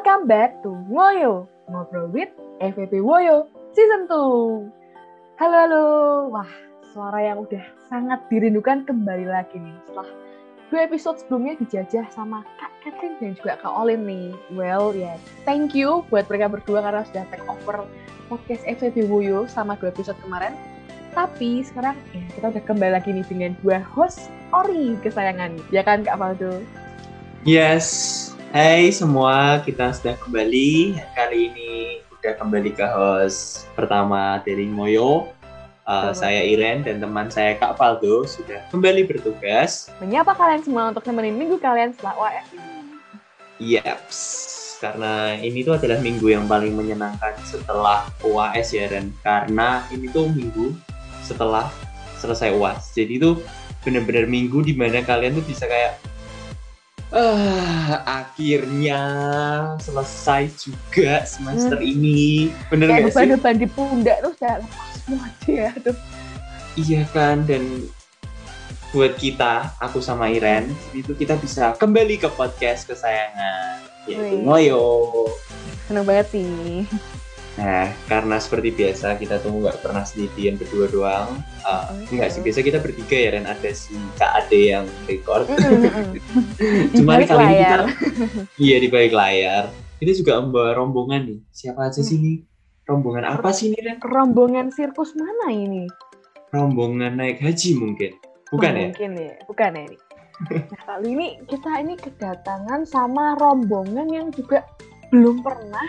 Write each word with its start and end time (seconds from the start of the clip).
Welcome 0.00 0.32
back 0.32 0.64
to 0.64 0.72
Ngoyo, 0.88 1.44
Ngobrol 1.68 2.08
with 2.08 2.32
FVP 2.56 3.04
Woyo 3.04 3.52
Season 3.76 4.08
2. 4.08 4.72
Halo, 5.36 5.56
halo. 5.60 5.84
Wah, 6.32 6.48
suara 6.96 7.20
yang 7.20 7.44
udah 7.44 7.60
sangat 7.92 8.24
dirindukan 8.32 8.88
kembali 8.88 9.28
lagi 9.28 9.60
nih. 9.60 9.76
Setelah 9.84 10.08
dua 10.72 10.80
episode 10.88 11.20
sebelumnya 11.20 11.60
dijajah 11.60 12.08
sama 12.16 12.40
Kak 12.56 12.72
Catherine 12.80 13.20
dan 13.20 13.36
juga 13.36 13.60
Kak 13.60 13.76
Olin 13.76 14.08
nih. 14.08 14.32
Well, 14.56 14.96
ya, 14.96 15.04
yeah. 15.04 15.16
thank 15.44 15.76
you 15.76 16.00
buat 16.08 16.24
mereka 16.32 16.48
berdua 16.48 16.80
karena 16.80 17.04
sudah 17.04 17.28
take 17.28 17.44
over 17.44 17.84
podcast 18.32 18.64
FVP 18.64 19.04
Woyo 19.04 19.44
sama 19.52 19.76
dua 19.76 19.92
episode 19.92 20.16
kemarin. 20.24 20.56
Tapi 21.12 21.60
sekarang 21.60 22.00
ya 22.16 22.24
kita 22.40 22.46
udah 22.48 22.64
kembali 22.64 22.96
lagi 22.96 23.12
nih 23.12 23.28
dengan 23.28 23.52
dua 23.60 23.84
host 23.84 24.32
Ori 24.56 24.96
kesayangan. 25.04 25.60
Ya 25.68 25.84
kan 25.84 26.08
Kak 26.08 26.16
Faldo? 26.16 26.56
Yes, 27.44 28.29
Hai 28.50 28.90
semua, 28.90 29.62
kita 29.62 29.94
sudah 29.94 30.18
kembali. 30.26 30.98
Kali 31.14 31.54
ini 31.54 32.02
udah 32.18 32.34
kembali 32.34 32.74
ke 32.74 32.82
host 32.82 33.70
pertama 33.78 34.42
dari 34.42 34.66
Moyo. 34.66 35.30
Uh, 35.86 36.10
saya 36.10 36.42
Iren 36.42 36.82
dan 36.82 36.98
teman 36.98 37.30
saya 37.30 37.54
Kak 37.54 37.78
Faldo 37.78 38.26
sudah 38.26 38.58
kembali 38.74 39.06
bertugas. 39.06 39.94
Menyapa 40.02 40.34
kalian 40.34 40.66
semua 40.66 40.90
untuk 40.90 41.06
nemenin 41.06 41.38
minggu 41.38 41.62
kalian 41.62 41.94
setelah 41.94 42.18
UAS 42.18 42.46
ini. 42.50 42.74
Yaps, 43.78 44.18
karena 44.82 45.38
ini 45.38 45.62
tuh 45.62 45.78
adalah 45.78 46.02
minggu 46.02 46.26
yang 46.34 46.50
paling 46.50 46.74
menyenangkan 46.74 47.38
setelah 47.46 48.10
UAS 48.26 48.74
ya 48.74 48.90
Ren. 48.90 49.14
Karena 49.22 49.86
ini 49.94 50.10
tuh 50.10 50.26
minggu 50.26 50.74
setelah 51.22 51.70
selesai 52.18 52.50
UAS. 52.50 52.98
Jadi 52.98 53.22
tuh 53.22 53.38
bener-bener 53.86 54.26
minggu 54.26 54.66
di 54.66 54.74
mana 54.74 55.06
kalian 55.06 55.38
tuh 55.38 55.46
bisa 55.46 55.70
kayak 55.70 56.09
uh, 57.14 57.92
akhirnya 58.06 59.02
selesai 59.78 60.50
juga 60.58 61.22
semester 61.26 61.78
hmm. 61.78 61.92
ini. 61.92 62.50
Bener 62.70 62.90
Kayak 62.90 63.02
gak 63.02 63.14
sih? 63.14 63.28
beban 63.36 63.56
di 63.58 63.68
pundak 63.68 64.16
tuh 64.22 64.32
udah 64.38 64.54
lepas 64.62 64.90
semua 64.98 65.22
aja 65.26 65.50
ya. 65.50 65.70
Tuh. 65.78 65.96
Iya 66.78 67.02
kan, 67.10 67.44
dan 67.44 67.62
buat 68.90 69.14
kita, 69.18 69.74
aku 69.78 70.02
sama 70.02 70.30
Iren, 70.30 70.70
itu 70.94 71.14
kita 71.14 71.38
bisa 71.38 71.74
kembali 71.78 72.18
ke 72.18 72.30
podcast 72.34 72.86
kesayangan, 72.86 73.82
yaitu 74.06 74.42
Ngoyo. 74.42 75.06
Seneng 75.86 76.06
banget 76.06 76.26
sih. 76.34 76.86
Nah, 77.60 77.92
karena 78.08 78.40
seperti 78.40 78.72
biasa 78.72 79.20
kita 79.20 79.36
tuh 79.44 79.52
nggak 79.52 79.84
pernah 79.84 80.00
sendirian 80.00 80.56
berdua 80.56 80.88
doang. 80.88 81.44
Uh, 81.60 81.92
okay. 81.92 82.16
Enggak 82.16 82.28
sih, 82.32 82.40
biasa 82.40 82.60
kita 82.64 82.78
bertiga 82.80 83.16
ya, 83.20 83.30
dan 83.36 83.44
ada 83.44 83.70
si 83.76 83.92
Kak 84.16 84.32
Ade 84.32 84.72
yang 84.72 84.88
record. 85.04 85.44
Cuman 86.96 87.20
kali 87.28 87.44
ini 87.44 87.56
kita, 87.60 87.84
iya 88.56 88.76
di 88.80 88.88
balik 88.88 89.12
layar. 89.12 89.68
Ini 90.00 90.12
juga 90.16 90.40
membawa 90.40 90.72
rombongan 90.72 91.28
nih. 91.28 91.40
Siapa 91.52 91.92
aja 91.92 92.00
sih 92.00 92.16
ini? 92.16 92.40
Rombongan 92.88 93.28
apa 93.28 93.52
sih 93.52 93.68
ini, 93.68 93.78
Ren? 93.84 94.00
Rombongan 94.00 94.72
sirkus 94.72 95.12
mana 95.12 95.52
ini? 95.52 95.84
Rombongan 96.56 97.20
naik 97.20 97.44
haji 97.44 97.76
mungkin. 97.76 98.16
Bukan 98.48 98.72
oh, 98.72 98.80
ya? 98.80 98.88
Mungkin 98.88 99.10
ya, 99.20 99.34
bukan 99.44 99.70
ya 99.76 99.82
ini. 99.84 99.98
Nah, 100.40 100.80
kali 100.88 101.08
ini 101.12 101.26
kita 101.44 101.70
ini 101.84 101.94
kedatangan 102.00 102.88
sama 102.88 103.36
rombongan 103.36 104.08
yang 104.08 104.32
juga 104.32 104.64
belum 105.12 105.44
pernah 105.44 105.84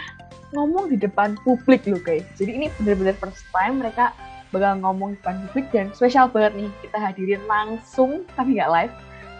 ngomong 0.51 0.91
di 0.91 0.97
depan 0.99 1.39
publik 1.47 1.87
loh 1.87 1.99
guys. 1.99 2.27
Jadi 2.35 2.51
ini 2.59 2.67
benar-benar 2.79 3.15
first 3.19 3.47
time 3.55 3.79
mereka 3.79 4.11
bakal 4.51 4.75
ngomong 4.83 5.15
di 5.15 5.17
depan 5.23 5.37
publik 5.47 5.65
dan 5.71 5.87
spesial 5.95 6.27
banget 6.27 6.59
nih 6.59 6.69
kita 6.83 6.97
hadirin 6.99 7.43
langsung 7.47 8.27
tapi 8.35 8.59
nggak 8.59 8.71
live 8.71 8.93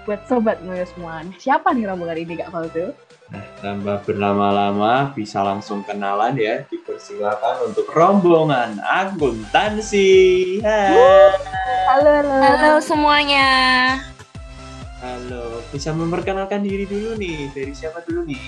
buat 0.07 0.21
sobat 0.25 0.57
ngoyo 0.65 0.87
semua. 0.87 1.21
Siapa 1.37 1.75
nih 1.75 1.85
rombongan 1.85 2.17
ini 2.17 2.33
Kak 2.39 2.49
Faldo? 2.49 2.95
Nah, 3.31 3.45
tanpa 3.63 4.03
berlama-lama 4.03 5.15
bisa 5.15 5.39
langsung 5.39 5.87
kenalan 5.87 6.35
ya. 6.35 6.67
Dipersilakan 6.67 7.71
untuk 7.71 7.87
rombongan 7.91 8.81
akuntansi. 8.81 10.59
Halo, 10.63 12.11
halo. 12.11 12.35
Halo 12.43 12.71
semuanya. 12.83 13.47
Halo, 14.99 15.63
bisa 15.71 15.95
memperkenalkan 15.95 16.65
diri 16.65 16.83
dulu 16.83 17.15
nih. 17.15 17.47
Dari 17.55 17.71
siapa 17.71 18.03
dulu 18.03 18.27
nih? 18.27 18.41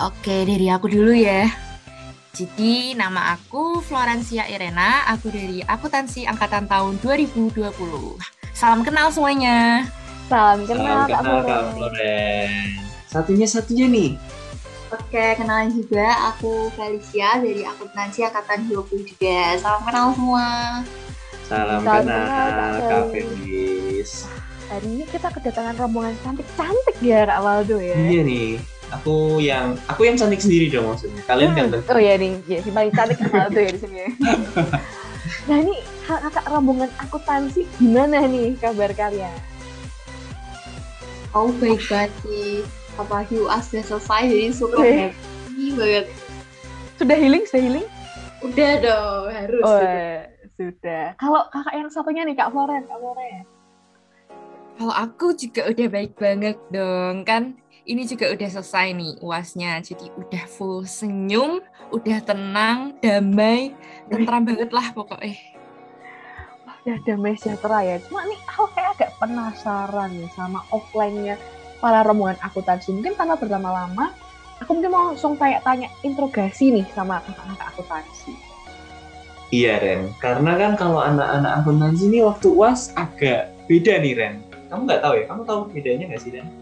Oke, 0.00 0.48
dari 0.48 0.64
aku 0.72 0.88
dulu 0.88 1.12
ya. 1.12 1.44
Jadi 2.32 2.96
nama 2.96 3.36
aku 3.36 3.84
Florencia 3.84 4.48
Irena, 4.48 5.04
aku 5.04 5.28
dari 5.28 5.60
akuntansi 5.60 6.24
angkatan 6.24 6.64
tahun 6.64 6.96
2020. 7.04 7.52
Salam 8.56 8.80
kenal 8.80 9.12
semuanya. 9.12 9.84
Salam 10.24 10.64
kenal, 10.64 11.04
Salam 11.04 11.20
kenal 11.20 11.40
Kak 11.44 11.64
Floren. 11.76 12.50
Satunya-satunya 13.12 13.92
nih. 13.92 14.10
Oke, 14.88 15.36
kenalan 15.36 15.68
juga. 15.68 16.32
Aku 16.32 16.72
Felicia 16.72 17.36
dari 17.36 17.68
akuntansi 17.68 18.24
angkatan 18.24 18.72
20 18.72 19.04
juga. 19.04 19.60
Salam 19.60 19.84
kenal 19.84 20.06
semua. 20.16 20.48
Salam, 21.44 21.84
Salam 21.84 22.08
kenal, 22.08 22.24
kenal 22.48 22.72
Kak 22.88 23.04
Felis. 23.12 24.24
Hari 24.72 24.86
ini 24.96 25.04
kita 25.12 25.28
kedatangan 25.28 25.76
rombongan 25.76 26.16
cantik-cantik 26.24 26.96
ya 27.04 27.28
Kak 27.28 27.40
Waldo 27.44 27.76
ya. 27.76 28.00
Iya 28.00 28.24
nih 28.24 28.79
aku 28.90 29.38
yang 29.42 29.78
aku 29.86 30.06
yang 30.06 30.16
cantik 30.18 30.42
sendiri 30.42 30.70
dong 30.70 30.90
maksudnya. 30.90 31.22
Kalian 31.26 31.56
yang 31.56 31.68
hmm. 31.70 31.90
oh 31.90 32.00
iya 32.00 32.14
nih 32.18 32.32
ya 32.46 32.58
si 32.62 32.70
paling 32.70 32.92
cantik 32.94 33.18
tuh 33.22 33.60
ya 33.62 33.70
di 33.70 33.80
sini 33.80 33.98
nah 35.48 35.56
ini 35.62 35.74
kakak 36.06 36.46
rombongan 36.50 36.90
akuntansi 36.98 37.62
gimana 37.78 38.26
nih 38.26 38.58
kabar 38.58 38.90
kalian? 38.92 39.38
Oh 41.30 41.54
baik 41.62 41.80
banget 41.86 42.10
sih. 42.26 42.66
Apalagi 42.98 43.38
UAS 43.38 43.70
sudah 43.70 43.84
selesai 43.86 44.22
jadi 44.26 44.50
super 44.50 44.82
happy 44.82 45.66
banget. 45.78 46.06
Sudah 46.98 47.16
healing? 47.16 47.44
Sudah 47.46 47.62
healing? 47.62 47.86
Udah 48.42 48.70
dong 48.82 49.24
harus 49.30 49.62
oh, 49.62 49.78
sudah. 50.60 51.16
kalau 51.16 51.40
kakak 51.48 51.74
yang 51.76 51.88
satunya 51.88 52.22
nih 52.28 52.36
kak 52.36 52.52
Floren 52.52 52.84
kak 52.84 52.98
Floren 53.00 53.44
kalau 54.80 54.94
aku 54.96 55.36
juga 55.36 55.68
udah 55.68 55.88
baik 55.92 56.12
banget 56.16 56.56
dong 56.72 57.24
kan 57.28 57.56
ini 57.90 58.06
juga 58.06 58.30
udah 58.30 58.48
selesai 58.48 58.94
nih 58.94 59.12
uasnya 59.18 59.82
jadi 59.82 60.06
udah 60.14 60.44
full 60.46 60.86
senyum 60.86 61.58
udah 61.90 62.22
tenang 62.22 62.94
damai 63.02 63.74
tentram 64.06 64.46
banget 64.46 64.70
lah 64.70 64.94
pokoknya 64.94 65.34
Wah, 66.62 66.76
udah 66.86 66.98
damai 67.02 67.34
sejahtera 67.34 67.82
ya 67.82 67.96
cuma 68.06 68.22
nih 68.30 68.38
aku 68.46 68.70
kayak 68.78 68.94
agak 68.94 69.10
penasaran 69.18 70.10
nih 70.14 70.30
sama 70.38 70.62
offline-nya 70.70 71.34
para 71.82 72.06
rombongan 72.06 72.38
akuntansi 72.46 72.94
mungkin 72.94 73.18
karena 73.18 73.34
berlama-lama 73.34 74.14
aku 74.62 74.70
mungkin 74.78 74.94
mau 74.94 75.10
langsung 75.10 75.34
tanya-tanya 75.34 75.90
interogasi 76.06 76.70
nih 76.70 76.86
sama 76.94 77.18
kakak-kakak 77.26 77.68
akuntansi 77.74 78.32
Iya 79.50 79.82
Ren, 79.82 80.14
karena 80.22 80.54
kan 80.54 80.78
kalau 80.78 81.02
anak-anak 81.02 81.58
akuntansi 81.58 82.06
ini 82.06 82.22
waktu 82.22 82.54
uas 82.54 82.94
agak 82.94 83.50
beda 83.66 83.98
nih 83.98 84.14
Ren. 84.14 84.34
Kamu 84.70 84.86
nggak 84.86 85.02
tahu 85.02 85.14
ya? 85.18 85.24
Kamu 85.26 85.42
tahu 85.42 85.60
bedanya 85.74 86.06
nggak 86.06 86.22
sih 86.22 86.30
Ren? 86.38 86.59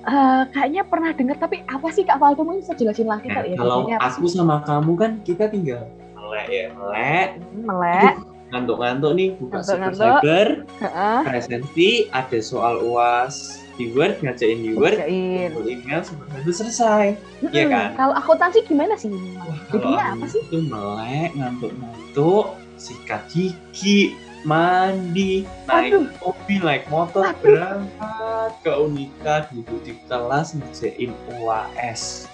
Uh, 0.00 0.48
kayaknya 0.56 0.82
pernah 0.88 1.12
dengar 1.12 1.36
tapi 1.36 1.60
apa 1.68 1.88
sih 1.92 2.08
Kak 2.08 2.16
Faldo? 2.16 2.40
Mungkin 2.40 2.64
bisa 2.64 2.72
jelasin 2.72 3.04
lagi 3.04 3.28
nah, 3.28 3.44
kali 3.44 3.52
ya 3.52 3.56
kalau 3.60 3.84
aku 4.00 4.24
sih? 4.24 4.40
sama 4.40 4.64
kamu 4.64 4.92
kan 4.96 5.10
kita 5.28 5.44
tinggal 5.52 5.84
melek 6.16 6.46
ya 6.48 6.64
melek. 6.72 7.28
Hmm, 7.36 7.64
melek. 7.68 8.14
Ngantuk-ngantuk 8.50 9.12
nih 9.14 9.28
buka 9.38 9.58
ngantuk, 9.60 9.76
super 9.76 9.92
cyber 9.94 10.48
uh-uh. 10.82 11.20
presensi 11.22 11.88
ada 12.10 12.38
soal 12.40 12.80
uas 12.82 13.60
di 13.76 13.92
Word 13.92 14.24
ngajain 14.24 14.58
di 14.64 14.72
Word 14.72 15.04
email 15.04 16.00
itu 16.40 16.52
selesai. 16.52 17.20
Hmm, 17.44 17.52
ya 17.52 17.68
kan? 17.68 17.88
kalau 18.00 18.14
akuntansi 18.16 18.64
gimana 18.64 18.96
sih? 18.96 19.12
Wah, 19.12 20.16
apa 20.16 20.26
sih? 20.32 20.40
itu 20.40 20.58
melek 20.64 21.36
ngantuk-ngantuk 21.36 22.56
sikat 22.80 23.28
gigi 23.28 24.16
mandi, 24.42 25.44
naik 25.68 25.92
Aduh. 25.92 26.06
mobil, 26.24 26.60
naik 26.64 26.84
motor, 26.88 27.24
Aduh. 27.28 27.40
berangkat 27.44 28.50
ke 28.64 28.72
Unika, 28.72 29.34
duduk 29.52 29.78
di 29.84 29.92
kelas 30.08 30.56
ngerjain 30.56 31.12
UAS. 31.40 32.30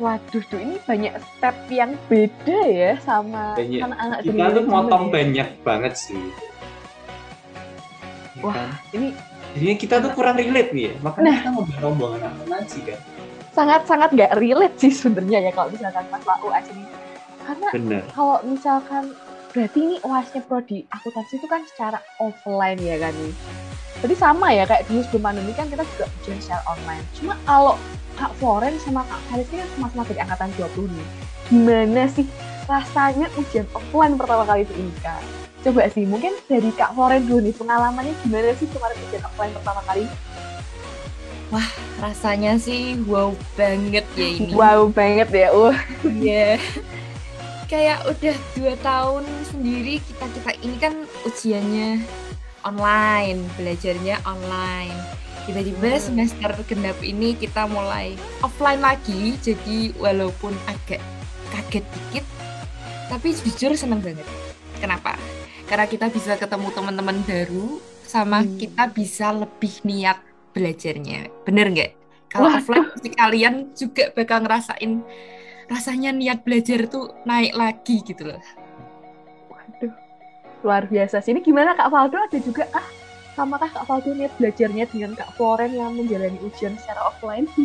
Waduh, 0.00 0.42
tuh 0.48 0.56
ini 0.56 0.80
banyak 0.88 1.12
step 1.20 1.56
yang 1.68 1.92
beda 2.08 2.60
ya 2.64 2.92
sama 3.04 3.52
anak-anak 3.52 4.24
Kita 4.24 4.44
tuh 4.56 4.64
motong 4.64 5.04
ya. 5.06 5.12
banyak 5.12 5.48
banget 5.60 5.92
sih. 5.92 6.24
Ya 8.40 8.42
Wah, 8.48 8.54
kan? 8.56 8.70
ini 8.96 9.12
jadinya 9.52 9.76
kita 9.76 9.94
tuh 10.00 10.10
kurang 10.16 10.40
relate 10.40 10.72
nih 10.72 10.84
ya. 10.88 10.92
Makanya 11.04 11.24
nah, 11.28 11.36
kita 11.36 11.50
ngobrol 11.52 11.80
rombongan 11.84 12.20
akuntansi 12.32 12.78
kan. 12.88 12.98
Sangat-sangat 13.52 14.08
nggak 14.16 14.32
relate 14.40 14.76
sih 14.80 14.92
sebenarnya 14.94 15.38
ya 15.44 15.52
kalau 15.52 15.68
misalkan 15.68 16.04
masalah 16.08 16.38
UAS 16.48 16.66
ini. 16.72 16.84
Karena 17.44 17.68
Bener. 17.74 18.02
kalau 18.16 18.38
misalkan 18.48 19.04
berarti 19.50 19.78
ini 19.82 19.96
OASnya 20.06 20.42
prodi 20.46 20.86
akuntansi 20.94 21.42
itu 21.42 21.46
kan 21.50 21.66
secara 21.66 21.98
offline 22.22 22.78
ya 22.78 22.96
kan 23.02 23.10
nih 23.10 23.34
jadi 24.00 24.14
sama 24.16 24.48
ya 24.54 24.64
kayak 24.64 24.86
dulu 24.88 25.00
sebelum 25.04 25.22
pandemi 25.26 25.52
kan 25.52 25.66
kita 25.68 25.82
juga 25.96 26.06
ujian 26.22 26.38
secara 26.38 26.62
online 26.70 27.04
cuma 27.18 27.34
kalau 27.44 27.74
Kak 28.14 28.32
Floren 28.38 28.74
sama 28.80 29.02
Kak 29.06 29.20
Kalis 29.32 29.48
ini 29.50 29.64
sama-sama 29.76 30.02
dari 30.06 30.20
angkatan 30.22 30.50
20 30.54 30.94
nih 30.94 31.08
gimana 31.50 32.02
sih 32.08 32.26
rasanya 32.70 33.26
ujian 33.34 33.66
offline 33.74 34.14
pertama 34.14 34.46
kali 34.46 34.62
itu 34.62 34.74
ini 34.78 34.92
Kak 35.02 35.22
coba 35.60 35.82
sih 35.92 36.04
mungkin 36.06 36.32
dari 36.46 36.70
Kak 36.72 36.94
Floren 36.94 37.26
dulu 37.26 37.42
nih 37.44 37.54
pengalamannya 37.58 38.14
gimana 38.22 38.54
sih 38.54 38.66
kemarin 38.70 38.96
ujian 39.10 39.22
offline 39.26 39.52
pertama 39.52 39.82
kali 39.84 40.06
Wah, 41.50 41.66
rasanya 41.98 42.54
sih 42.62 42.94
wow 43.10 43.34
banget 43.58 44.06
ya 44.14 44.22
ini. 44.38 44.54
Wow 44.54 44.86
banget 44.94 45.34
ya. 45.34 45.50
Uh. 45.50 45.74
Iya. 46.06 46.62
Kayak 47.70 48.02
udah 48.02 48.36
dua 48.58 48.74
tahun 48.82 49.22
sendiri 49.46 50.02
kita 50.02 50.26
kita 50.26 50.50
ini 50.58 50.76
kan 50.82 50.94
ujiannya 51.22 52.02
online, 52.66 53.46
belajarnya 53.54 54.18
online. 54.26 54.98
Tiba-tiba 55.46 55.94
Hmm. 55.94 56.02
semester 56.02 56.50
genap 56.66 56.98
ini 57.00 57.38
kita 57.38 57.70
mulai 57.70 58.18
offline 58.42 58.82
lagi, 58.82 59.38
jadi 59.38 59.94
walaupun 59.96 60.50
agak 60.66 60.98
kaget 61.54 61.86
dikit, 61.94 62.26
tapi 63.06 63.38
jujur 63.38 63.78
seneng 63.78 64.02
banget. 64.02 64.26
Kenapa? 64.82 65.14
Karena 65.70 65.86
kita 65.86 66.10
bisa 66.10 66.34
ketemu 66.34 66.74
teman-teman 66.74 67.22
baru, 67.22 67.78
sama 68.02 68.42
Hmm. 68.42 68.58
kita 68.58 68.90
bisa 68.90 69.30
lebih 69.30 69.78
niat 69.86 70.18
belajarnya. 70.50 71.30
Bener 71.46 71.70
nggak? 71.70 71.90
Kalau 72.30 72.50
offline 72.50 72.90
pasti 72.90 73.10
kalian 73.14 73.54
juga 73.78 74.10
bakal 74.10 74.42
ngerasain 74.42 75.02
rasanya 75.70 76.10
niat 76.10 76.42
belajar 76.42 76.90
tuh 76.90 77.14
naik 77.22 77.54
lagi 77.54 78.02
gitu 78.02 78.26
loh. 78.26 78.42
Waduh. 79.54 79.94
Luar 80.66 80.90
biasa 80.90 81.22
sih. 81.22 81.30
Ini 81.30 81.40
gimana 81.46 81.78
Kak 81.78 81.88
Faldo 81.94 82.18
ada 82.18 82.38
juga 82.42 82.66
kah? 82.74 82.86
Sama 83.38 83.56
kah 83.56 83.70
Kak 83.70 83.86
Faldo 83.86 84.10
niat 84.10 84.34
belajarnya 84.34 84.90
dengan 84.90 85.14
Kak 85.14 85.38
Floren 85.38 85.70
yang 85.70 85.94
menjalani 85.94 86.36
ujian 86.42 86.74
secara 86.74 87.06
offline? 87.06 87.46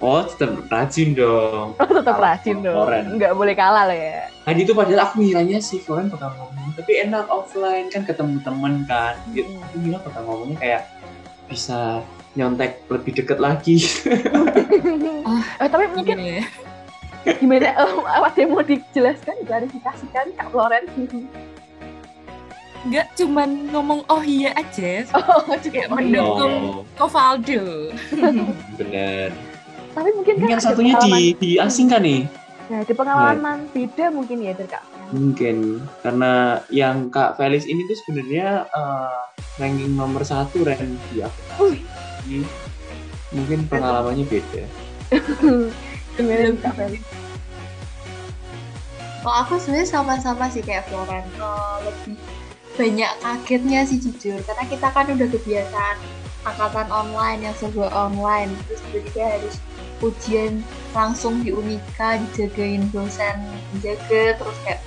Oh, 0.00 0.24
tetap 0.24 0.64
rajin 0.72 1.12
dong. 1.12 1.76
Oh, 1.76 1.84
tetap 1.84 2.16
Kalah 2.16 2.40
rajin 2.40 2.64
dong. 2.64 2.72
Floren. 2.72 3.20
Nggak 3.20 3.36
boleh 3.36 3.52
kalah 3.52 3.84
lah 3.84 3.92
ya. 3.92 4.32
Tadi 4.48 4.64
itu 4.64 4.72
padahal 4.72 5.04
aku 5.04 5.20
ngiranya 5.20 5.60
si 5.60 5.76
Floren 5.76 6.08
bakal 6.08 6.32
ngomong, 6.40 6.72
tapi 6.72 7.04
enak 7.04 7.28
offline 7.28 7.92
kan 7.92 8.08
ketemu 8.08 8.40
temen 8.40 8.88
kan. 8.88 9.20
Gitu. 9.36 9.44
Mm. 9.44 9.60
Aku 9.60 9.74
ngira 9.76 9.98
bakal 10.00 10.22
ngomongnya 10.24 10.56
kayak 10.56 10.82
bisa 11.52 12.00
nyontek 12.32 12.80
lebih 12.88 13.12
deket 13.12 13.38
lagi. 13.44 13.76
Eh, 15.60 15.68
tapi 15.76 15.84
mungkin 15.92 16.16
Iya. 16.16 16.48
Gimana 17.24 17.76
um, 17.84 18.04
apa 18.16 18.32
yang 18.40 18.56
mau 18.56 18.64
dijelaskan 18.64 19.36
klarifikasikan 19.44 20.32
Kak 20.36 20.48
Floren 20.52 20.84
Nggak 22.80 23.12
cuman 23.12 23.68
ngomong 23.68 24.00
oh 24.08 24.24
iya 24.24 24.56
aja, 24.56 25.04
oh 25.20 25.52
juga 25.60 25.84
Kayak 25.84 25.92
mendukung. 25.92 26.54
Oh, 26.64 26.82
Kovaldo. 26.96 27.92
bener. 28.80 29.36
tapi 29.90 30.06
mungkin 30.14 30.38
kan 30.38 30.48
yang 30.54 30.62
satunya 30.62 30.94
di 31.02 31.34
diasingkan 31.34 31.98
nih. 32.06 32.22
nah, 32.70 32.86
ada 32.86 32.94
pengalaman 32.94 33.66
beda 33.74 34.14
mungkin 34.14 34.38
ya 34.38 34.54
dari 34.54 34.70
Kak. 34.70 34.86
Mungkin 35.10 35.82
karena 36.06 36.62
yang 36.70 37.10
Kak 37.10 37.34
Felis 37.34 37.66
ini 37.66 37.82
tuh 37.90 37.98
sebenarnya 38.06 38.70
eh, 38.70 39.20
ranking 39.58 39.98
nomor 39.98 40.22
satu 40.22 40.62
Ren 40.62 40.94
di 41.10 41.26
aku. 41.26 41.74
Jadi, 42.22 42.46
mungkin 43.34 43.66
pengalamannya 43.66 44.24
beda. 44.30 44.64
Gimana 46.20 46.52
Kak 46.60 46.74
Kalau 49.20 49.36
aku 49.44 49.60
sebenarnya 49.60 49.88
sama-sama 49.88 50.48
sih 50.48 50.64
kayak 50.64 50.88
Floren. 50.88 51.24
Eh, 51.24 51.76
lebih 51.84 52.16
banyak 52.76 53.12
kagetnya 53.20 53.80
sih 53.84 54.00
jujur. 54.00 54.40
Karena 54.44 54.64
kita 54.64 54.88
kan 54.92 55.12
udah 55.12 55.28
kebiasaan 55.28 55.96
angkatan 56.48 56.88
online 56.88 57.40
yang 57.44 57.54
serba 57.56 57.92
online. 57.92 58.52
Terus 58.64 58.80
tiba-tiba 58.88 59.24
harus 59.28 59.54
ujian 60.00 60.64
langsung 60.96 61.44
di 61.44 61.52
Unika 61.52 62.16
dijagain 62.16 62.88
dosen 62.88 63.44
jaga 63.84 64.40
terus 64.40 64.56
kayak 64.64 64.80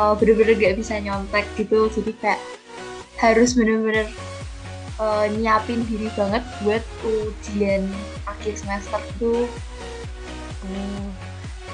eh, 0.00 0.14
bener-bener 0.16 0.56
gak 0.56 0.76
bisa 0.80 0.96
nyontek 0.96 1.44
gitu. 1.60 1.92
Jadi 1.92 2.12
kayak 2.16 2.40
harus 3.20 3.52
bener-bener 3.52 4.08
eh, 5.00 5.26
nyiapin 5.36 5.84
diri 5.84 6.08
banget 6.16 6.40
buat 6.64 6.84
ujian 7.04 7.84
akhir 8.24 8.56
semester 8.56 9.00
tuh 9.20 9.44
Hmm. 10.66 11.08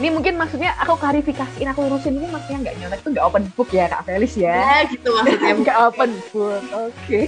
Ini 0.01 0.09
mungkin 0.09 0.41
maksudnya 0.41 0.73
aku 0.81 0.97
klarifikasiin, 0.97 1.69
aku 1.69 1.85
lurusin 1.85 2.17
ini 2.17 2.25
maksudnya 2.33 2.59
nggak 2.65 2.77
nyontek 2.81 3.01
itu 3.05 3.09
nggak 3.13 3.27
open 3.29 3.45
book 3.53 3.69
ya 3.77 3.85
Kak 3.93 4.09
Felis 4.09 4.35
ya? 4.41 4.57
ya 4.57 4.77
gitu 4.89 5.09
maksudnya 5.13 5.53
Nggak 5.63 5.79
open 5.85 6.11
book, 6.33 6.63
oke. 6.73 7.21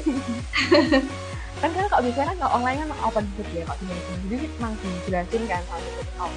kan 1.63 1.71
kan 1.73 1.85
kalau 1.89 2.03
biasanya 2.05 2.27
kan 2.33 2.37
kalau 2.41 2.53
online 2.61 2.79
kan 2.81 2.89
open 3.05 3.25
book 3.37 3.49
ya 3.53 3.63
kalau 3.69 3.79
di 3.81 3.87
jadi 4.33 4.47
memang 4.49 4.73
dijelasin 4.81 5.43
kan 5.45 5.63
kalau 5.69 5.81
itu 5.81 6.03
oh, 6.21 6.33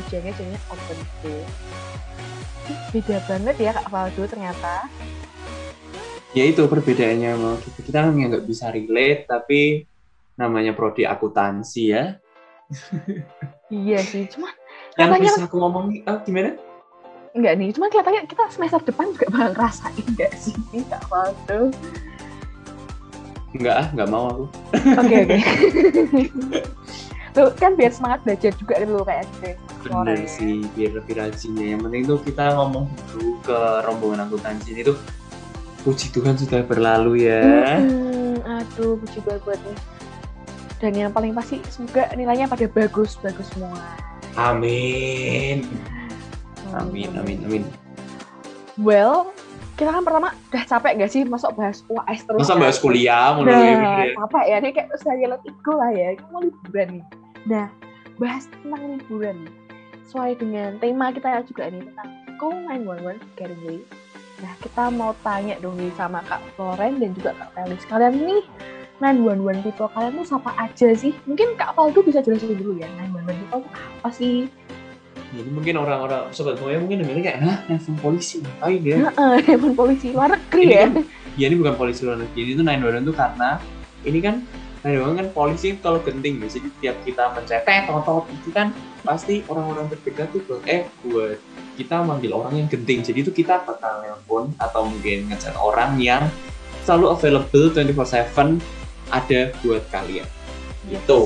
ujiannya 0.00 0.32
jadinya 0.32 0.60
open 0.72 0.98
book. 1.20 1.48
Beda 2.90 3.16
banget 3.28 3.56
ya 3.60 3.70
Kak 3.76 3.86
Faldo 3.92 4.22
ternyata. 4.26 4.74
Ya 6.34 6.44
itu 6.44 6.62
perbedaannya 6.68 7.30
sama 7.36 7.50
kita. 7.62 7.78
Kita 7.84 7.98
kan 8.00 8.12
nggak 8.12 8.44
bisa 8.48 8.68
relate, 8.68 9.24
tapi 9.28 9.60
namanya 10.36 10.72
prodi 10.76 11.04
akuntansi 11.04 11.84
ya. 11.92 12.04
Iya 13.66 13.98
sih, 13.98 14.30
cuma 14.30 14.46
Yang 14.96 15.08
Katanya- 15.12 15.32
bisa 15.36 15.44
aku 15.44 15.56
ngomongin, 15.60 16.00
ah, 16.08 16.18
gimana? 16.24 16.56
enggak 17.36 17.52
nih, 17.60 17.68
cuma 17.68 17.92
kelihatannya 17.92 18.24
kita 18.32 18.48
semester 18.48 18.80
depan 18.80 19.12
juga 19.12 19.28
bakal 19.28 19.50
ngerasain 19.52 20.06
nggak 20.16 20.32
sih 20.40 20.56
Kak 20.88 21.04
Faldo? 21.04 21.68
Enggak 23.52 23.76
ah, 23.76 23.86
nggak 23.92 24.08
mau 24.08 24.24
aku. 24.32 24.44
Oke 24.96 25.16
oke. 25.20 25.36
Tuh 27.36 27.52
kan 27.60 27.76
biar 27.76 27.92
semangat 27.92 28.24
belajar 28.24 28.56
juga 28.56 28.80
kan 28.80 28.88
lu 28.88 29.04
kayak 29.04 29.28
gitu. 29.36 29.52
Bener 29.92 30.24
sih, 30.24 30.64
biar 30.72 30.96
lebih 30.96 31.14
rajin 31.20 31.52
ya. 31.60 31.76
Yang 31.76 31.80
penting 31.84 32.02
tuh 32.08 32.18
kita 32.24 32.44
ngomong 32.56 32.88
dulu 33.12 33.36
ke 33.44 33.58
rombongan 33.84 34.24
akuntansi 34.24 34.72
ini 34.72 34.88
tuh 34.88 34.96
puji 35.84 36.16
Tuhan 36.16 36.40
sudah 36.40 36.64
berlalu 36.64 37.28
ya. 37.28 37.44
Hmm, 37.84 38.40
aduh, 38.40 38.96
puji 39.04 39.20
banget 39.28 39.44
buat 39.44 39.60
nih. 39.60 39.78
Dan 40.80 40.92
yang 40.96 41.12
paling 41.12 41.36
pasti 41.36 41.60
semoga 41.68 42.08
nilainya 42.16 42.48
pada 42.48 42.64
bagus, 42.72 43.20
bagus 43.20 43.52
semua. 43.52 43.76
Amin. 44.36 45.64
Amin, 46.76 47.08
amin, 47.16 47.38
amin. 47.48 47.62
Well, 48.76 49.32
kita 49.80 49.92
kan 49.92 50.04
pertama 50.04 50.32
udah 50.52 50.64
capek 50.68 50.92
gak 51.00 51.10
sih 51.12 51.24
masuk 51.24 51.52
bahas 51.56 51.80
UAS 51.88 52.20
terus? 52.28 52.40
Masa 52.44 52.56
bahas 52.56 52.76
kuliah 52.76 53.32
mulu 53.32 53.48
ya, 53.48 53.56
Nah, 53.56 53.60
bener 53.60 54.08
ya? 54.08 54.14
capek 54.20 54.44
ya, 54.44 54.56
ini 54.60 54.70
kayak 54.76 54.88
saya 55.00 55.26
let 55.28 55.42
it 55.48 55.56
go 55.64 55.76
lah 55.76 55.92
ya, 55.92 56.16
kita 56.16 56.28
mau 56.32 56.44
liburan 56.44 56.88
nih. 57.00 57.04
Nah, 57.48 57.66
bahas 58.20 58.44
tentang 58.48 58.82
liburan 58.96 59.36
nih. 59.44 59.54
Sesuai 60.04 60.32
dengan 60.38 60.70
tema 60.80 61.12
kita 61.12 61.44
juga 61.48 61.72
nih 61.72 61.82
tentang 61.92 62.10
Call 62.36 62.56
911 62.68 63.20
Getaway. 63.40 63.78
Nah, 64.44 64.52
kita 64.60 64.84
mau 64.92 65.12
tanya 65.24 65.56
dong 65.64 65.80
nih 65.80 65.88
sama 65.96 66.20
Kak 66.28 66.44
Floren 66.56 67.00
dan 67.00 67.16
juga 67.16 67.32
Kak 67.40 67.56
Felis. 67.56 67.84
Kalian 67.88 68.12
nih 68.20 68.44
911 69.00 69.64
people 69.66 69.88
kalian 69.92 70.12
tuh 70.16 70.26
siapa 70.26 70.50
aja 70.56 70.88
sih? 70.96 71.12
Mungkin 71.28 71.56
Kak 71.60 71.76
Faldo 71.76 72.00
bisa 72.00 72.24
jelasin 72.24 72.56
dulu 72.56 72.80
ya, 72.80 72.88
911 72.96 73.40
people 73.44 73.60
tuh 73.66 73.72
apa 73.72 74.10
sih? 74.14 74.48
Jadi 75.36 75.50
mungkin 75.50 75.74
orang-orang 75.82 76.30
sobat 76.30 76.56
semuanya 76.56 76.80
mungkin 76.80 77.02
dengarnya 77.02 77.24
kayak, 77.26 77.38
hah, 77.42 77.58
nelfon 77.66 77.98
polisi 77.98 78.40
ngapain 78.40 78.80
ya? 78.80 78.96
Heeh, 79.10 79.32
telepon 79.44 79.72
polisi 79.74 80.06
luar 80.14 80.28
negeri 80.32 80.64
ya. 80.70 80.78
kan, 80.86 80.90
ya 81.34 81.44
ini 81.50 81.56
bukan 81.58 81.74
polisi 81.74 82.00
luar 82.06 82.18
negeri, 82.22 82.40
ini 82.46 82.52
tuh 82.54 82.64
911 82.64 83.08
tuh 83.10 83.16
karena 83.18 83.50
ini 84.06 84.18
kan 84.22 84.34
911 84.86 85.18
kan 85.18 85.26
polisi 85.34 85.68
kalau 85.82 85.98
genting 85.98 86.38
ya, 86.40 86.46
jadi 86.46 86.68
tiap 86.78 86.96
kita 87.02 87.24
mencetek 87.34 87.90
totot 87.90 88.24
itu 88.30 88.48
kan 88.54 88.70
pasti 89.02 89.42
orang-orang 89.50 89.90
terdekat 89.90 90.30
tuh 90.30 90.40
buat 90.46 90.62
eh 90.70 90.86
buat 91.02 91.36
kita 91.74 91.96
manggil 92.06 92.30
orang 92.32 92.54
yang 92.56 92.68
genting, 92.70 93.02
jadi 93.02 93.18
itu 93.26 93.34
kita 93.34 93.66
bakal 93.66 94.06
nelpon 94.06 94.54
atau 94.62 94.86
mungkin 94.86 95.26
ngechat 95.28 95.58
orang 95.58 95.98
yang 95.98 96.22
selalu 96.86 97.18
available 97.18 97.66
24/7 97.74 98.62
ada 99.10 99.54
buat 99.62 99.84
kalian. 99.90 100.26
Yes. 100.86 101.02
Gitu. 101.02 101.20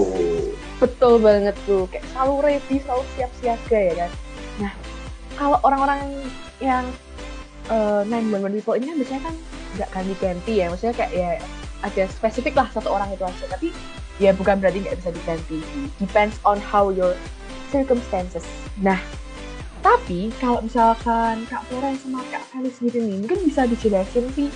Betul 0.81 1.21
banget 1.21 1.53
tuh, 1.69 1.85
kayak 1.93 2.05
selalu 2.17 2.35
ready, 2.41 2.77
selalu 2.81 3.05
siap 3.17 3.31
siaga 3.41 3.79
ya 3.79 3.95
kan. 4.05 4.11
Nah, 4.65 4.73
kalau 5.37 5.59
orang-orang 5.61 6.01
yang 6.61 6.85
uh, 7.69 8.01
911 8.09 8.57
people 8.61 8.77
ini 8.81 8.87
kan 8.89 8.97
biasanya 8.97 9.23
kan 9.29 9.35
nggak 9.77 9.89
ganti-ganti 9.93 10.53
ya, 10.65 10.67
maksudnya 10.73 10.97
kayak 10.97 11.13
ya 11.13 11.31
ada 11.85 12.03
spesifik 12.09 12.57
lah 12.57 12.69
satu 12.73 12.89
orang 12.89 13.13
itu 13.13 13.25
aja, 13.25 13.45
tapi 13.53 13.69
ya 14.17 14.33
bukan 14.33 14.57
berarti 14.57 14.81
nggak 14.81 14.97
bisa 15.05 15.11
diganti. 15.13 15.61
Depends 16.01 16.41
on 16.49 16.57
how 16.57 16.89
your 16.89 17.13
circumstances. 17.69 18.45
Nah, 18.81 19.01
tapi 19.85 20.33
kalau 20.41 20.65
misalkan 20.65 21.45
Kak 21.49 21.69
Flora 21.69 21.93
sama 22.01 22.25
Kak 22.33 22.45
Felis 22.53 22.81
sendiri 22.81 23.05
nih, 23.05 23.17
mungkin 23.25 23.41
bisa 23.45 23.69
dijelasin 23.69 24.29
sih 24.33 24.49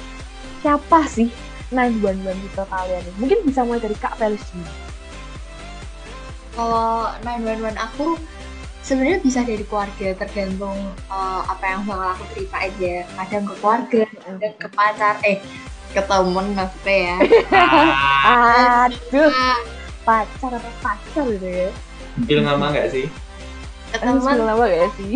siapa 0.64 1.04
sih 1.04 1.28
911 1.74 2.42
people 2.42 2.66
kalian 2.70 3.02
nih? 3.04 3.14
Mungkin 3.20 3.38
bisa 3.48 3.60
mulai 3.66 3.82
dari 3.82 3.96
Kak 3.98 4.14
Felis 4.16 4.46
dulu. 4.54 4.72
kalau 6.54 7.10
911 7.26 7.74
aku 7.76 8.06
sebenarnya 8.86 9.18
bisa 9.26 9.40
dari 9.42 9.64
keluarga 9.66 10.08
tergantung 10.14 10.78
eh, 11.10 11.40
apa 11.50 11.64
yang 11.66 11.82
bakal 11.88 12.08
aku 12.14 12.24
ceritain 12.30 12.74
ya 12.78 12.98
kadang 13.18 13.44
ke 13.48 13.54
keluarga 13.58 14.00
kadang 14.06 14.54
ke 14.62 14.68
pacar 14.70 15.14
eh 15.26 15.38
ke 15.94 16.02
temen 16.04 16.46
maksudnya 16.54 16.94
ya 16.94 17.16
Aduh, 18.24 19.32
pacar 20.06 20.50
apa 20.58 20.70
pacar 20.82 21.24
gitu 21.32 21.48
ya? 21.48 21.68
Bil 22.28 22.40
ngama 22.44 22.70
nggak 22.72 22.88
sih? 22.94 23.06
Temen 24.00 24.38
lama 24.42 24.64
gak 24.64 24.78
ya 24.78 24.88
sih? 24.98 25.14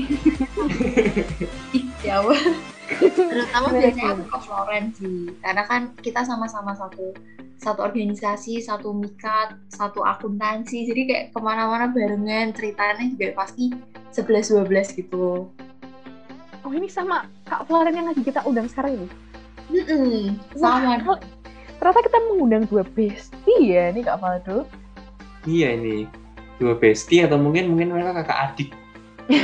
ih 1.77 1.85
jauh 2.05 2.35
terutama 2.89 3.67
Bener, 3.69 3.81
biasanya 3.93 4.05
aku 4.11 4.23
bener. 4.25 4.31
ke 4.33 4.39
Florence 4.43 4.95
sih 4.99 5.21
karena 5.45 5.63
kan 5.69 5.81
kita 6.01 6.21
sama-sama 6.25 6.73
satu 6.73 7.13
satu 7.59 7.83
organisasi, 7.83 8.63
satu 8.63 8.95
mikat, 8.95 9.59
satu 9.75 10.07
akuntansi. 10.07 10.87
Jadi 10.87 11.11
kayak 11.11 11.25
ke 11.35 11.39
mana-mana 11.43 11.91
barengan 11.91 12.55
ceritanya 12.55 13.03
juga 13.03 13.35
pasti 13.35 13.75
11-12 14.15 14.95
gitu. 14.95 15.51
Oh 16.63 16.71
ini 16.71 16.87
sama 16.87 17.27
Kak 17.51 17.67
Floren 17.67 17.99
yang 17.99 18.07
lagi 18.15 18.23
kita 18.23 18.47
undang 18.47 18.71
sekarang 18.71 19.03
ini. 19.03 19.09
Mm-mm, 19.75 20.39
Wah, 20.63 20.79
sama. 21.03 21.19
Ternyata 21.83 22.01
kita 22.07 22.19
mengundang 22.31 22.65
dua 22.71 22.87
bestie 22.87 23.75
ya 23.75 23.91
nih 23.91 24.07
Kak 24.07 24.23
Faldo. 24.23 24.63
Iya 25.43 25.75
ini 25.75 26.07
dua 26.59 26.75
bestie 26.75 27.23
atau 27.23 27.39
mungkin 27.39 27.71
mungkin 27.71 27.91
mereka 27.91 28.23
kakak 28.23 28.39
adik. 28.45 28.71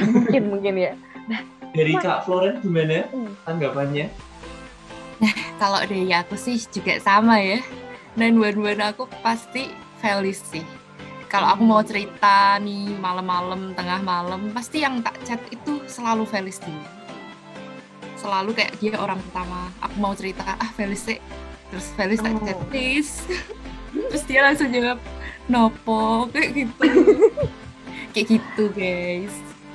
mungkin 0.04 0.42
mungkin 0.48 0.74
ya. 0.76 0.92
Dari 1.70 1.92
Ma- 1.92 2.02
Kak 2.02 2.18
Floren 2.24 2.58
gimana 2.60 3.06
Hmm. 3.08 3.32
tanggapannya? 3.42 4.06
Kalau 5.56 5.78
dari 5.80 6.10
aku 6.10 6.34
sih 6.34 6.58
juga 6.68 6.98
sama 6.98 7.38
ya. 7.38 7.62
Dan 8.14 8.38
one-one 8.38 8.78
aku 8.80 9.10
pasti 9.20 9.70
Felis 9.98 10.38
sih. 10.44 10.62
Kalau 11.26 11.50
aku 11.50 11.62
mau 11.62 11.82
cerita 11.82 12.58
nih 12.58 12.94
malam-malam, 12.94 13.74
tengah 13.74 13.98
malam, 13.98 14.54
pasti 14.54 14.80
yang 14.80 15.02
tak 15.02 15.18
chat 15.24 15.42
itu 15.48 15.82
selalu 15.84 16.22
Felis 16.24 16.62
dulu. 16.62 16.78
Selalu 18.14 18.54
kayak 18.54 18.72
dia 18.78 18.94
orang 18.94 19.18
pertama. 19.20 19.66
Aku 19.80 19.96
mau 19.98 20.14
cerita, 20.14 20.46
ah 20.46 20.70
Felis 20.72 21.02
sih. 21.02 21.18
Terus 21.68 21.86
Felis 21.92 22.20
tak 22.20 22.38
chat, 22.40 22.54
Oh. 22.54 22.66
please. 22.70 23.26
Terus 24.10 24.24
dia 24.24 24.40
langsung 24.42 24.70
jawab, 24.70 24.98
nopo, 25.50 26.28
kayak 26.32 26.50
gitu. 26.56 26.88
kayak 28.14 28.26
gitu 28.30 28.64
guys. 28.72 29.34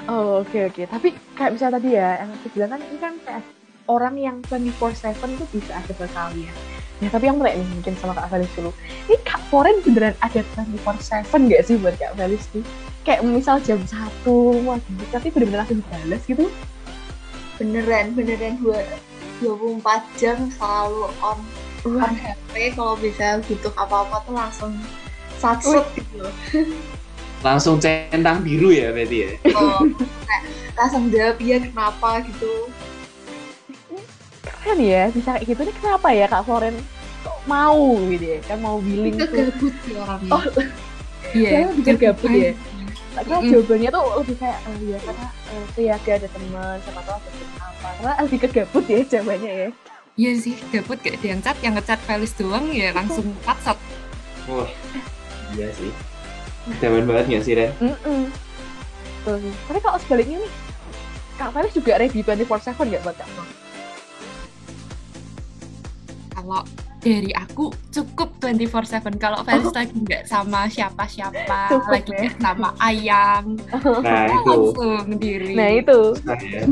Oh 0.09 0.41
oke 0.41 0.57
oke. 0.73 0.81
Tapi 0.89 1.13
kayak 1.37 1.51
misalnya 1.53 1.75
tadi 1.77 1.89
ya, 1.93 2.09
yang 2.25 2.29
aku 2.33 2.47
bilang 2.55 2.69
kan 2.73 2.81
ini 2.81 2.97
kan 2.97 3.13
kayak 3.21 3.43
orang 3.89 4.15
yang 4.17 4.37
24/7 4.45 5.37
tuh 5.37 5.47
bisa 5.53 5.71
ada 5.77 5.91
buat 5.97 6.11
kalian. 6.13 6.55
Ya 6.99 7.07
tapi 7.07 7.31
yang 7.31 7.39
mulai 7.39 7.55
nih 7.55 7.67
mungkin 7.73 7.93
sama 7.97 8.11
Kak 8.11 8.27
Felis 8.27 8.51
dulu. 8.53 8.71
Ini 9.07 9.17
Kak 9.23 9.41
Floren 9.47 9.77
beneran 9.81 10.15
ada 10.19 10.41
24/7 10.55 11.49
gak 11.49 11.63
sih 11.63 11.75
buat 11.79 11.95
Kak 11.95 12.13
Felis 12.15 12.43
nih? 12.51 12.65
Kayak 13.07 13.21
misal 13.25 13.57
jam 13.63 13.79
1, 13.81 14.67
wah 14.67 14.77
gitu, 14.77 15.03
tapi 15.09 15.31
bener-bener 15.31 15.63
langsung 15.63 15.79
dibalas 15.79 16.21
gitu. 16.27 16.45
Beneran, 17.55 18.05
beneran 18.13 18.59
dua 18.59 18.83
24 19.39 20.03
jam 20.19 20.37
selalu 20.51 21.07
on 21.23 21.39
Wah, 21.87 22.11
on 22.11 22.15
HP 22.19 22.75
kalau 22.75 22.99
bisa 22.99 23.39
butuh 23.47 23.71
apa-apa 23.79 24.19
tuh 24.27 24.35
langsung 24.35 24.71
satu 25.39 25.81
gitu. 25.95 26.27
Langsung 27.39 27.79
centang 27.79 28.43
biru 28.43 28.69
ya 28.69 28.91
berarti 28.91 29.17
ya? 29.23 29.31
Oh, 29.59 29.81
kayak 30.27 30.43
langsung 30.75 31.07
jawab 31.07 31.39
iya 31.39 31.57
kenapa 31.59 32.19
gitu. 32.23 32.67
keren 34.43 34.79
ya 34.79 35.07
bisa 35.11 35.35
kayak 35.35 35.45
gitu 35.47 35.61
nih 35.63 35.75
kenapa 35.79 36.07
ya 36.11 36.25
Kak 36.27 36.43
Floren 36.43 36.75
kok 37.19 37.37
mau 37.47 37.95
gitu 38.07 38.25
ya 38.35 38.39
kan 38.43 38.59
mau 38.59 38.79
billing 38.79 39.15
tuh 39.15 39.27
Kegabut 39.27 39.73
sih 39.83 39.93
orangnya. 39.95 40.31
oh 40.31 40.43
Iya, 41.29 41.69
lebih 41.75 41.95
gabut 41.99 42.31
ya? 42.31 42.51
kira 43.19 43.35
Mm-mm. 43.35 43.51
jawabannya 43.51 43.89
tuh 43.91 44.03
lebih 44.23 44.35
kayak 44.39 44.59
oh 44.63 44.75
ya 44.79 44.97
karena 45.03 45.27
eh, 45.51 45.65
keluarga 45.75 46.11
ada 46.15 46.27
teman 46.31 46.75
siapa 46.79 47.01
tahu 47.03 47.17
ada 47.19 47.29
apa 47.59 47.87
karena 47.99 48.11
lebih 48.23 48.39
kegabut 48.47 48.83
ya 48.87 48.99
jawabannya 49.03 49.53
ya 49.53 49.69
Iya 50.19 50.31
sih, 50.35 50.55
gabut 50.75 50.99
gak 50.99 51.15
ada 51.15 51.27
yang 51.31 51.39
chat, 51.39 51.55
yang 51.63 51.73
ngechat 51.79 51.99
Felis 52.03 52.35
doang 52.35 52.67
ya 52.75 52.91
langsung 52.91 53.23
WhatsApp. 53.47 53.79
Wah, 54.51 54.67
iya 55.53 55.67
sih. 55.73 55.91
Zaman 56.77 57.05
banget 57.05 57.25
nggak 57.27 57.43
sih 57.43 57.53
Ren? 57.53 57.71
Tuh 59.19 59.35
sih. 59.37 59.53
tapi 59.65 59.79
kalau 59.79 59.97
sebaliknya 59.97 60.37
nih 60.39 60.51
Kak 61.35 61.51
Felis 61.51 61.71
juga 61.71 61.95
ready 61.97 62.19
24/7 62.19 62.45
nggak 62.85 63.01
buat 63.01 63.15
Kak? 63.15 63.29
Kalau 66.31 66.61
dari 66.99 67.31
aku 67.31 67.67
cukup 67.89 68.27
24/7 68.37 69.15
kalau 69.17 69.39
Felis 69.41 69.71
lagi 69.79 69.95
nggak 69.97 70.23
sama 70.23 70.67
siapa-siapa, 70.67 71.79
lagi 71.87 72.11
ya. 72.11 72.27
sama 72.37 72.75
Ayang, 72.77 73.55
Nah 74.03 74.25
itu. 74.27 74.51
langsung 74.51 75.15
diri. 75.15 75.55
nah 75.55 75.69
itu 75.69 75.99
Nah, 76.21 76.37
ya. 76.37 76.63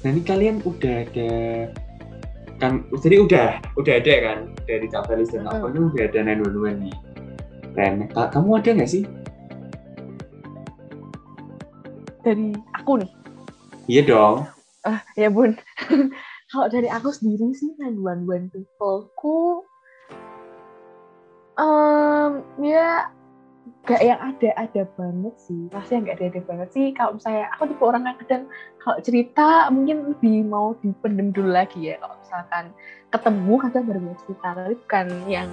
Nah 0.00 0.08
ini 0.08 0.22
kalian 0.24 0.64
udah 0.64 0.94
ada 1.04 1.32
kan 2.60 2.72
jadi 2.94 3.16
udah 3.18 3.46
udah 3.74 3.94
ada 3.96 4.14
kan 4.20 4.38
dari 4.64 4.86
Kak 4.86 5.08
Felis 5.08 5.32
dan 5.32 5.42
Hmm. 5.42 5.64
Floren 5.64 5.88
udah 5.90 6.04
ada 6.04 6.20
911 6.20 6.76
nih. 6.78 6.96
Ren, 7.70 7.94
kamu 8.12 8.50
ada 8.54 8.70
nggak 8.74 8.90
sih? 8.90 9.04
dari 12.20 12.52
aku 12.76 13.00
nih 13.00 13.10
Iya 13.88 14.02
dong. 14.04 14.36
ah 14.80 15.00
ya 15.12 15.28
bun 15.28 15.56
kalau 16.52 16.68
dari 16.68 16.84
aku 16.86 17.08
sendiri 17.08 17.48
sih 17.52 17.72
911 17.76 18.48
people 18.50 19.08
ku 19.14 19.64
um, 21.56 22.44
ya 22.58 23.08
gak 23.88 24.02
yang 24.04 24.20
ada-ada 24.20 24.82
banget 24.94 25.34
sih 25.40 25.62
pasti 25.72 25.96
yang 25.96 26.04
gak 26.04 26.16
ada-ada 26.20 26.40
banget 26.44 26.68
sih 26.76 26.86
kalau 26.92 27.16
misalnya 27.16 27.48
aku 27.56 27.62
tipe 27.72 27.82
orang 27.82 28.02
yang 28.04 28.18
kadang 28.24 28.42
kalau 28.80 28.98
cerita 29.00 29.46
mungkin 29.72 29.96
lebih 30.14 30.36
mau 30.44 30.76
dipendem 30.84 31.32
dulu 31.32 31.50
lagi 31.50 31.92
ya 31.92 31.96
kalau 31.98 32.16
misalkan 32.20 32.64
ketemu 33.10 33.54
kadang 33.66 33.84
baru 33.88 34.00
mau 34.04 34.16
cerita 34.20 34.46
tapi 34.52 34.74
bukan 34.76 35.06
yang 35.26 35.48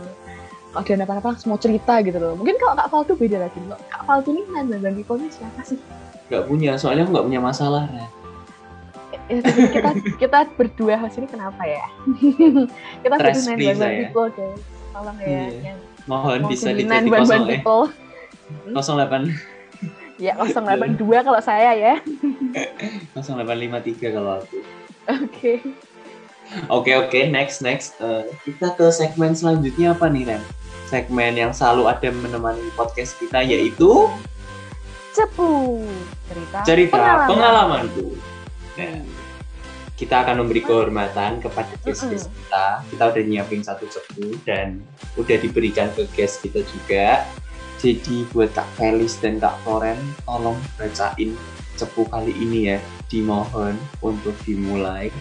kalau 0.76 0.84
ada 0.84 1.06
apa-apa 1.08 1.28
langsung 1.34 1.50
mau 1.56 1.62
cerita 1.62 1.94
gitu 2.04 2.20
loh 2.20 2.36
mungkin 2.36 2.60
kalau 2.60 2.76
Kak 2.76 2.90
Faltu 2.92 3.16
beda 3.16 3.48
lagi 3.48 3.60
loh 3.66 3.80
Kak 3.90 4.04
Faltu 4.04 4.36
ini 4.36 4.44
911 4.52 5.00
people 5.00 5.18
ini 5.24 5.30
siapa 5.32 5.62
sih 5.64 5.80
Nggak 6.28 6.44
punya, 6.44 6.72
soalnya 6.76 7.08
aku 7.08 7.12
nggak 7.16 7.28
punya 7.32 7.42
masalah. 7.42 7.84
Ya, 9.28 9.40
kita 9.48 9.92
kita 10.20 10.40
berdua 10.60 11.00
host 11.00 11.20
ini 11.20 11.28
kenapa 11.28 11.64
ya? 11.64 11.84
kita 13.04 13.16
berdua 13.16 13.44
nine 13.56 13.60
ya. 13.80 13.88
people 14.08 14.28
guys. 14.36 14.60
Tolong 14.92 15.18
ya. 15.24 15.28
Iya. 15.28 15.46
Yang 15.72 15.80
Mohon 16.08 16.40
bisa 16.48 16.72
jadi 16.72 16.84
dicek 16.84 17.04
di 17.04 17.10
nine 17.12 17.28
0 17.28 17.28
eh 17.28 17.48
people. 17.60 17.84
08 18.72 19.58
Ya 20.18 20.34
082 20.34 20.98
kalau 21.22 21.38
saya 21.38 21.78
ya. 21.78 21.96
0853 23.14 24.18
kalau 24.18 24.42
aku. 24.42 24.58
Oke. 25.08 25.62
Oke 26.72 26.92
oke 26.96 27.20
next 27.30 27.62
next 27.62 28.00
Eh, 28.02 28.26
kita 28.48 28.74
ke 28.74 28.90
segmen 28.90 29.38
selanjutnya 29.38 29.94
apa 29.94 30.10
nih 30.10 30.26
Ren? 30.26 30.42
Segmen 30.90 31.38
yang 31.38 31.54
selalu 31.54 31.86
ada 31.92 32.10
menemani 32.10 32.66
podcast 32.74 33.20
kita 33.22 33.46
yaitu 33.46 34.10
Cepu. 35.14 35.82
Cerita, 36.30 36.58
cerita 36.62 37.26
pengalamanku. 37.26 38.18
Nah, 38.78 39.02
kita 39.98 40.22
akan 40.22 40.46
memberi 40.46 40.62
kehormatan 40.62 41.42
kepada 41.42 41.74
guest-guest 41.82 42.30
kita. 42.30 42.86
Kita 42.86 43.04
udah 43.10 43.24
nyiapin 43.26 43.66
satu 43.66 43.90
cepu 43.90 44.38
dan 44.46 44.78
udah 45.18 45.38
diberikan 45.42 45.90
ke 45.98 46.06
guest 46.14 46.46
kita 46.46 46.62
juga. 46.62 47.26
Jadi 47.78 48.26
buat 48.34 48.50
Kak 48.58 48.66
Felis 48.74 49.22
dan 49.22 49.38
Kak 49.38 49.62
Floren, 49.62 50.02
tolong 50.26 50.58
bacain 50.82 51.38
cepu 51.78 52.10
kali 52.10 52.34
ini 52.34 52.74
ya. 52.74 52.78
Dimohon 53.08 53.78
untuk 54.02 54.34
dimulai. 54.44 55.14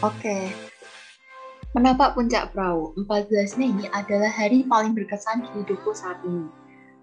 Oke. 0.00 0.50
Menapak 1.76 2.16
puncak 2.16 2.54
perahu, 2.54 2.96
14 2.96 3.60
Mei 3.60 3.74
adalah 3.92 4.30
hari 4.30 4.64
paling 4.64 4.96
berkesan 4.96 5.42
di 5.44 5.48
hidupku 5.58 5.90
saat 5.92 6.22
ini. 6.24 6.48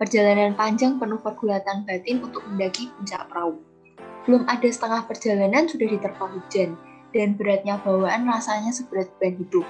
Perjalanan 0.02 0.58
panjang 0.58 0.98
penuh 0.98 1.22
pergulatan 1.22 1.86
batin 1.86 2.24
untuk 2.26 2.42
mendaki 2.50 2.90
puncak 2.98 3.30
perahu. 3.30 3.62
Belum 4.26 4.42
ada 4.50 4.66
setengah 4.66 5.06
perjalanan 5.06 5.70
sudah 5.70 5.86
diterpa 5.86 6.24
hujan, 6.24 6.74
dan 7.14 7.38
beratnya 7.38 7.78
bawaan 7.84 8.26
rasanya 8.26 8.74
seberat 8.74 9.12
ban 9.22 9.38
hidup. 9.38 9.68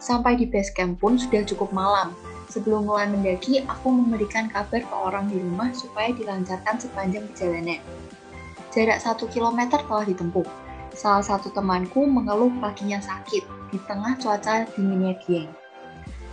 Sampai 0.00 0.38
di 0.38 0.48
base 0.48 0.72
camp 0.72 0.96
pun 1.02 1.20
sudah 1.20 1.44
cukup 1.44 1.74
malam. 1.76 2.14
Sebelum 2.50 2.90
mulai 2.90 3.06
mendaki, 3.06 3.62
aku 3.62 3.94
memberikan 3.94 4.50
kabar 4.50 4.82
ke 4.82 4.94
orang 4.94 5.30
di 5.30 5.38
rumah 5.38 5.70
supaya 5.70 6.10
dilancarkan 6.10 6.82
sepanjang 6.82 7.30
perjalanan. 7.30 7.78
Jarak 8.74 8.98
satu 8.98 9.30
kilometer 9.30 9.78
telah 9.86 10.02
ditempuh. 10.02 10.46
Salah 10.90 11.22
satu 11.22 11.54
temanku 11.54 12.02
mengeluh 12.02 12.50
kakinya 12.58 12.98
sakit 12.98 13.46
di 13.70 13.78
tengah 13.86 14.18
cuaca 14.18 14.66
dinginnya 14.74 15.14
Dieng. 15.22 15.50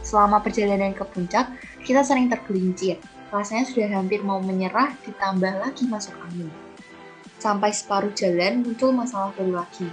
Selama 0.02 0.42
perjalanan 0.42 0.98
ke 0.98 1.06
puncak, 1.06 1.54
kita 1.86 2.02
sering 2.02 2.34
tergelincir. 2.34 2.98
Rasanya 3.30 3.70
sudah 3.70 3.90
hampir 3.92 4.26
mau 4.26 4.42
menyerah, 4.42 4.98
ditambah 5.06 5.62
lagi 5.62 5.86
masuk 5.86 6.18
angin. 6.26 6.50
Sampai 7.38 7.70
separuh 7.70 8.16
jalan 8.18 8.66
muncul 8.66 8.90
masalah 8.90 9.30
baru 9.38 9.62
lagi. 9.62 9.86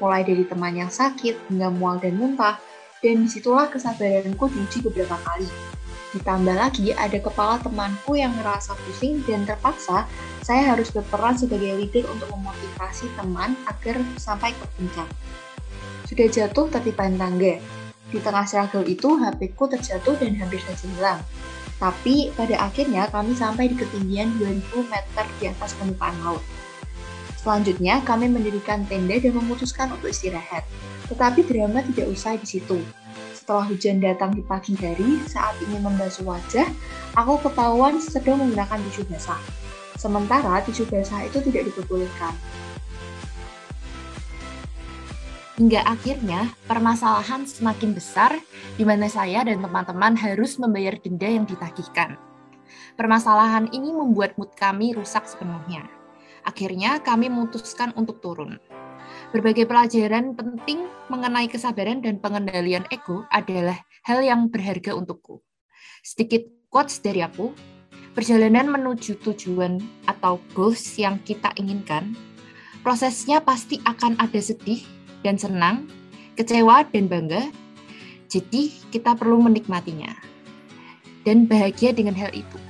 Mulai 0.00 0.24
dari 0.24 0.44
teman 0.48 0.72
yang 0.72 0.88
sakit 0.88 1.52
hingga 1.52 1.68
mual 1.68 2.00
dan 2.00 2.16
muntah, 2.16 2.56
dan 3.04 3.24
di 3.24 3.28
situlah 3.28 3.68
kesabaranku 3.68 4.48
diuji 4.52 4.84
beberapa 4.84 5.16
kali. 5.20 5.48
Ditambah 6.16 6.56
lagi 6.56 6.96
ada 6.96 7.18
kepala 7.20 7.60
temanku 7.60 8.16
yang 8.16 8.32
merasa 8.40 8.72
pusing 8.86 9.20
dan 9.28 9.44
terpaksa 9.44 10.08
saya 10.40 10.72
harus 10.72 10.88
berperan 10.88 11.36
sebagai 11.36 11.76
leader 11.76 12.08
untuk 12.08 12.30
memotivasi 12.32 13.10
teman 13.18 13.58
agar 13.68 14.00
sampai 14.16 14.54
ke 14.56 14.64
puncak. 14.78 15.08
Sudah 16.06 16.26
jatuh 16.30 16.70
tertipan 16.70 17.18
tangga. 17.18 17.58
Di 18.06 18.22
tengah 18.22 18.46
struggle 18.46 18.86
itu, 18.86 19.18
HP 19.18 19.58
ku 19.58 19.66
terjatuh 19.66 20.14
dan 20.16 20.38
hampir 20.38 20.62
saja 20.62 20.86
hilang. 20.86 21.20
Tapi 21.76 22.32
pada 22.32 22.64
akhirnya 22.64 23.10
kami 23.12 23.36
sampai 23.36 23.68
di 23.68 23.76
ketinggian 23.76 24.32
2000 24.40 24.86
meter 24.88 25.26
di 25.42 25.44
atas 25.50 25.76
permukaan 25.76 26.16
laut. 26.24 26.40
Selanjutnya, 27.46 28.02
kami 28.02 28.26
mendirikan 28.26 28.82
tenda 28.90 29.22
dan 29.22 29.30
memutuskan 29.30 29.94
untuk 29.94 30.10
istirahat. 30.10 30.66
Tetapi 31.06 31.46
drama 31.46 31.78
tidak 31.78 32.10
usai 32.10 32.42
di 32.42 32.58
situ. 32.58 32.82
Setelah 33.38 33.70
hujan 33.70 34.02
datang 34.02 34.34
di 34.34 34.42
pagi 34.42 34.74
hari, 34.74 35.22
saat 35.30 35.54
ingin 35.62 35.86
membasuh 35.86 36.26
wajah, 36.26 36.66
aku 37.14 37.38
ketahuan 37.46 38.02
sedang 38.02 38.42
menggunakan 38.42 38.82
tisu 38.90 39.06
basah. 39.06 39.38
Sementara 39.94 40.58
tisu 40.66 40.90
basah 40.90 41.22
itu 41.22 41.38
tidak 41.46 41.70
diperbolehkan. 41.70 42.34
Hingga 45.62 45.86
akhirnya 45.86 46.50
permasalahan 46.66 47.46
semakin 47.46 47.94
besar 47.94 48.34
di 48.74 48.82
mana 48.82 49.06
saya 49.06 49.46
dan 49.46 49.62
teman-teman 49.62 50.18
harus 50.18 50.58
membayar 50.58 50.98
denda 50.98 51.30
yang 51.30 51.46
ditagihkan. 51.46 52.18
Permasalahan 52.98 53.70
ini 53.70 53.94
membuat 53.94 54.34
mood 54.34 54.50
kami 54.58 54.98
rusak 54.98 55.30
sepenuhnya. 55.30 55.86
Akhirnya 56.46 57.02
kami 57.02 57.26
memutuskan 57.26 57.90
untuk 57.98 58.22
turun. 58.22 58.62
Berbagai 59.34 59.66
pelajaran 59.66 60.38
penting 60.38 60.86
mengenai 61.10 61.50
kesabaran 61.50 61.98
dan 61.98 62.22
pengendalian 62.22 62.86
ego 62.94 63.26
adalah 63.34 63.82
hal 64.06 64.22
yang 64.22 64.46
berharga 64.46 64.94
untukku. 64.94 65.42
Sedikit 66.06 66.46
quotes 66.70 67.02
dari 67.02 67.26
aku, 67.26 67.50
perjalanan 68.14 68.70
menuju 68.70 69.18
tujuan 69.26 69.82
atau 70.06 70.38
goals 70.54 70.94
yang 70.94 71.18
kita 71.26 71.50
inginkan, 71.58 72.14
prosesnya 72.86 73.42
pasti 73.42 73.82
akan 73.82 74.14
ada 74.22 74.38
sedih 74.38 74.80
dan 75.26 75.34
senang, 75.34 75.90
kecewa 76.38 76.86
dan 76.94 77.10
bangga, 77.10 77.50
jadi 78.30 78.70
kita 78.94 79.18
perlu 79.18 79.42
menikmatinya 79.42 80.14
dan 81.26 81.50
bahagia 81.50 81.90
dengan 81.90 82.14
hal 82.14 82.30
itu. 82.30 82.65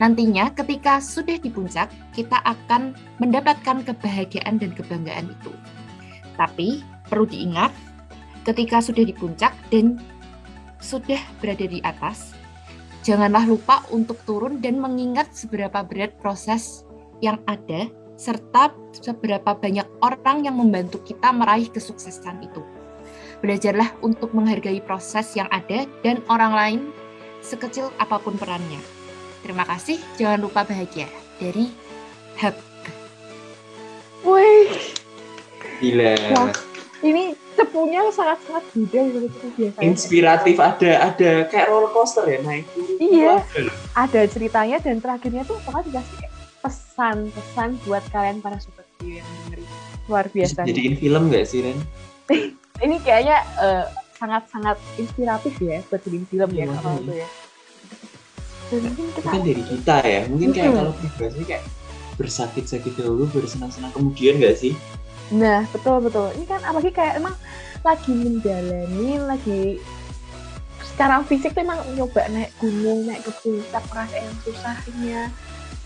Nantinya 0.00 0.48
ketika 0.56 0.96
sudah 0.96 1.36
di 1.36 1.52
puncak, 1.52 1.92
kita 2.16 2.40
akan 2.40 2.96
mendapatkan 3.20 3.84
kebahagiaan 3.84 4.56
dan 4.56 4.72
kebanggaan 4.72 5.28
itu. 5.28 5.52
Tapi 6.40 6.80
perlu 7.04 7.28
diingat, 7.28 7.68
ketika 8.48 8.80
sudah 8.80 9.04
di 9.04 9.12
puncak 9.12 9.52
dan 9.68 10.00
sudah 10.80 11.20
berada 11.44 11.68
di 11.68 11.84
atas, 11.84 12.32
janganlah 13.04 13.44
lupa 13.44 13.84
untuk 13.92 14.16
turun 14.24 14.64
dan 14.64 14.80
mengingat 14.80 15.36
seberapa 15.36 15.84
berat 15.84 16.16
proses 16.16 16.88
yang 17.20 17.36
ada 17.44 17.92
serta 18.16 18.72
seberapa 18.96 19.52
banyak 19.52 19.84
orang 20.00 20.48
yang 20.48 20.56
membantu 20.56 21.04
kita 21.04 21.28
meraih 21.28 21.68
kesuksesan 21.68 22.40
itu. 22.40 22.64
Belajarlah 23.44 24.00
untuk 24.00 24.32
menghargai 24.32 24.80
proses 24.80 25.36
yang 25.36 25.48
ada 25.52 25.84
dan 26.00 26.24
orang 26.32 26.52
lain 26.52 26.80
sekecil 27.44 27.92
apa 28.00 28.20
pun 28.20 28.36
perannya. 28.36 28.99
Terima 29.40 29.64
kasih, 29.64 29.96
jangan 30.20 30.40
lupa 30.44 30.62
bahagia. 30.62 31.08
Dari 31.40 31.72
Hub. 32.40 32.56
Wih, 34.20 34.68
Gila. 35.80 36.12
Wah. 36.36 36.52
ini 37.00 37.32
cepunya 37.56 38.04
sangat-sangat 38.12 38.64
beda 38.76 39.00
dari 39.08 39.28
cepu 39.32 39.48
biasa. 39.56 39.78
Inspiratif 39.80 40.56
ada 40.60 40.90
ada 41.08 41.30
kayak 41.48 41.66
roller 41.72 41.88
coaster 41.96 42.28
ya 42.28 42.40
naik. 42.44 42.68
Iya. 43.00 43.40
Ada 43.96 44.28
ceritanya 44.28 44.76
dan 44.84 45.00
terakhirnya 45.00 45.42
tuh 45.48 45.56
pokoknya 45.64 45.88
dikasih 45.88 46.16
kayak 46.20 46.34
pesan-pesan 46.60 47.68
buat 47.88 48.04
kalian 48.12 48.44
para 48.44 48.60
sobat 48.60 48.84
view 49.00 49.24
yang 49.24 49.28
dengerin. 49.48 49.68
Luar 50.04 50.26
biasa. 50.28 50.68
jadiin 50.68 50.94
film 51.00 51.22
nggak 51.32 51.44
sih 51.48 51.64
Ren? 51.64 51.78
Ini 52.84 52.96
kayaknya 53.00 53.36
eh, 53.60 53.84
sangat-sangat 54.20 54.76
inspiratif 55.00 55.56
ya 55.64 55.80
buat 55.88 56.00
bikin 56.04 56.24
film 56.28 56.50
ya 56.52 56.68
Iya, 56.68 56.76
kalau 56.76 57.00
itu 57.00 57.12
ya. 57.16 57.28
Dan 58.70 58.78
mungkin 58.86 59.04
kita 59.12 59.26
Mungkin 59.26 59.42
dari 59.44 59.62
kita 59.66 59.96
ya. 60.06 60.20
Mungkin 60.30 60.48
kayak 60.54 60.72
kalau 60.78 60.92
pribadi 60.94 61.42
kayak 61.42 61.64
bersakit-sakit 62.16 62.92
dahulu, 62.94 63.24
bersenang-senang 63.34 63.92
kemudian 63.96 64.38
nggak 64.38 64.56
sih? 64.56 64.72
Nah, 65.34 65.66
betul 65.74 65.98
betul. 66.04 66.30
Ini 66.38 66.44
kan 66.46 66.60
apalagi 66.62 66.90
kayak 66.94 67.18
emang 67.18 67.34
lagi 67.82 68.12
menjalani, 68.12 69.10
lagi 69.24 69.60
secara 70.84 71.24
fisik 71.24 71.56
tuh 71.56 71.64
emang 71.64 71.80
nyoba 71.96 72.28
naik 72.28 72.52
gunung, 72.60 73.08
naik 73.08 73.24
ke 73.24 73.32
puncak, 73.40 73.84
yang 74.12 74.36
susahnya 74.44 75.32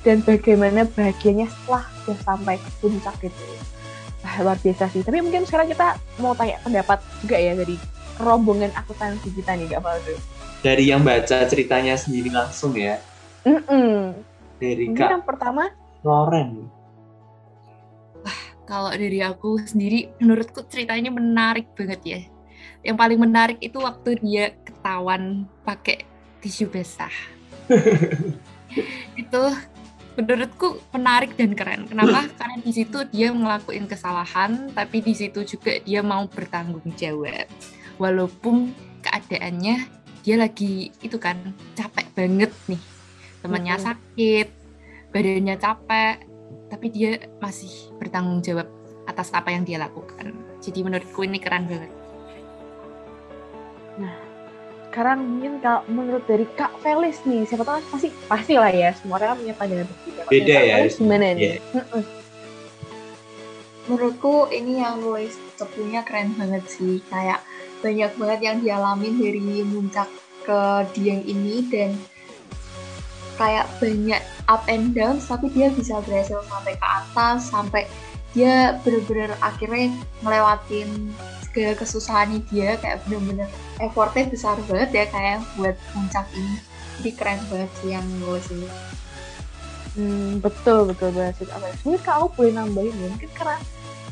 dan 0.05 0.21
bagaimana 0.27 0.85
bahagianya 0.85 1.49
setelah 1.49 1.87
udah 2.05 2.19
sampai 2.27 2.57
ke 2.59 2.71
puncak 2.83 3.15
gitu. 3.23 3.45
Wah, 4.27 4.35
luar 4.43 4.59
biasa 4.59 4.91
sih. 4.91 5.07
Tapi 5.07 5.23
mungkin 5.23 5.47
sekarang 5.47 5.71
kita 5.71 5.97
mau 6.19 6.35
tanya 6.35 6.61
pendapat 6.67 6.99
juga 7.23 7.37
ya 7.39 7.55
dari 7.55 7.77
rombongan 8.21 8.73
akuntansi 8.75 9.31
kita 9.33 9.55
nih, 9.55 9.71
Kak 9.71 9.81
Faldo. 9.85 10.15
Dari 10.65 10.89
yang 10.89 11.05
baca 11.05 11.45
ceritanya 11.45 11.93
sendiri 11.93 12.33
langsung 12.33 12.73
ya. 12.73 12.97
Mm-mm. 13.45 14.17
Dari 14.57 14.89
Mungkin 14.89 14.97
Kak 14.97 15.13
yang 15.13 15.27
pertama, 15.29 15.69
Loren. 16.01 16.73
Kalau 18.65 18.89
dari 18.89 19.21
aku 19.21 19.61
sendiri, 19.61 20.09
menurutku 20.17 20.65
ceritanya 20.65 21.13
menarik 21.13 21.69
banget 21.77 22.01
ya. 22.01 22.21
Yang 22.81 22.97
paling 22.97 23.21
menarik 23.21 23.59
itu 23.61 23.77
waktu 23.77 24.17
dia 24.25 24.57
ketahuan 24.65 25.45
pakai 25.69 26.09
tisu 26.41 26.73
basah. 26.73 27.13
itu 29.21 29.43
menurutku 30.17 30.81
menarik 30.97 31.37
dan 31.37 31.53
keren. 31.53 31.85
Kenapa? 31.85 32.25
Karena 32.41 32.57
di 32.65 32.73
situ 32.73 33.05
dia 33.13 33.29
ngelakuin 33.37 33.85
kesalahan, 33.85 34.73
tapi 34.73 35.05
di 35.05 35.13
situ 35.13 35.45
juga 35.45 35.77
dia 35.85 36.01
mau 36.01 36.25
bertanggung 36.25 36.89
jawab. 36.97 37.45
Walaupun 38.01 38.73
keadaannya 39.05 40.04
dia 40.25 40.41
lagi 40.41 40.89
itu 41.05 41.21
kan 41.21 41.37
capek 41.77 42.09
banget 42.17 42.51
nih. 42.65 42.81
Temannya 43.45 43.77
Mm-mm. 43.77 43.87
sakit, 43.93 44.49
badannya 45.13 45.57
capek, 45.61 46.17
tapi 46.73 46.87
dia 46.89 47.29
masih 47.45 47.93
bertanggung 48.01 48.41
jawab 48.41 48.65
atas 49.05 49.29
apa 49.37 49.53
yang 49.53 49.69
dia 49.69 49.77
lakukan. 49.77 50.33
Jadi 50.65 50.81
menurutku 50.81 51.29
ini 51.29 51.37
keren 51.37 51.69
banget. 51.69 51.93
sekarang 54.95 55.27
mungkin 55.27 55.59
kalau 55.59 55.83
menurut 55.91 56.23
dari 56.23 56.47
Kak 56.55 56.79
Felis 56.79 57.19
nih, 57.27 57.43
siapa 57.51 57.67
tahu 57.67 57.83
pasti 57.91 58.15
pasti 58.31 58.55
lah 58.55 58.71
ya, 58.71 58.95
semua 58.95 59.19
orang 59.19 59.35
kan 59.35 59.39
punya 59.43 59.55
pandangan 59.59 59.87
berbeda. 59.91 60.23
Beda 60.31 60.55
ya, 60.55 60.63
Felis 60.63 60.71
harus- 60.71 60.99
Gimana 61.03 61.25
iya. 61.35 61.35
nih? 61.35 61.55
Menurutku 63.91 64.35
ini 64.55 64.79
yang 64.79 65.03
nulis 65.03 65.35
cepunya 65.59 66.07
keren 66.07 66.39
banget 66.39 66.63
sih. 66.71 67.03
Kayak 67.11 67.43
banyak 67.85 68.11
banget 68.17 68.41
yang 68.41 68.57
dialamin 68.65 69.21
dari 69.21 69.61
muncak 69.69 70.09
ke 70.49 70.61
Dieng 70.97 71.21
ini 71.29 71.69
dan 71.69 71.93
kayak 73.37 73.69
banyak 73.77 74.23
up 74.49 74.65
and 74.73 74.97
down 74.97 75.21
tapi 75.21 75.53
dia 75.53 75.69
bisa 75.69 76.01
berhasil 76.09 76.41
sampai 76.49 76.73
ke 76.81 76.87
atas 76.87 77.53
sampai 77.53 77.83
dia 78.33 78.81
bener-bener 78.83 79.37
akhirnya 79.45 79.93
ngelewatin 80.25 81.13
segala 81.45 81.77
kesusahan 81.77 82.41
dia 82.51 82.81
kayak 82.81 83.05
bener-bener 83.07 83.47
effortnya 83.79 84.27
besar 84.33 84.57
banget 84.67 84.91
ya 84.91 85.05
kayak 85.13 85.45
buat 85.61 85.77
puncak 85.93 86.27
ini. 86.35 86.57
Jadi 86.99 87.11
keren 87.15 87.41
banget 87.51 87.71
sih 87.83 87.91
yang 87.93 88.07
nulis 88.23 88.47
ini 88.55 88.71
Hmm, 89.95 90.43
betul 90.43 90.91
betul 90.91 91.15
banget 91.15 91.39
sih. 91.39 91.47
Kak 91.47 91.63
Felis. 91.63 91.79
Mungkin 91.87 92.03
kalau 92.03 92.27
boleh 92.35 92.51
nambahin 92.51 92.91
ya, 92.99 93.09
mungkin 93.15 93.31
karena 93.31 93.59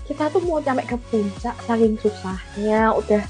kita 0.06 0.30
tuh 0.30 0.42
mau 0.46 0.62
sampai 0.62 0.87
ke 0.87 0.94
puncak 1.11 1.58
saking 1.66 1.98
susahnya, 1.98 2.94
udah 2.94 3.22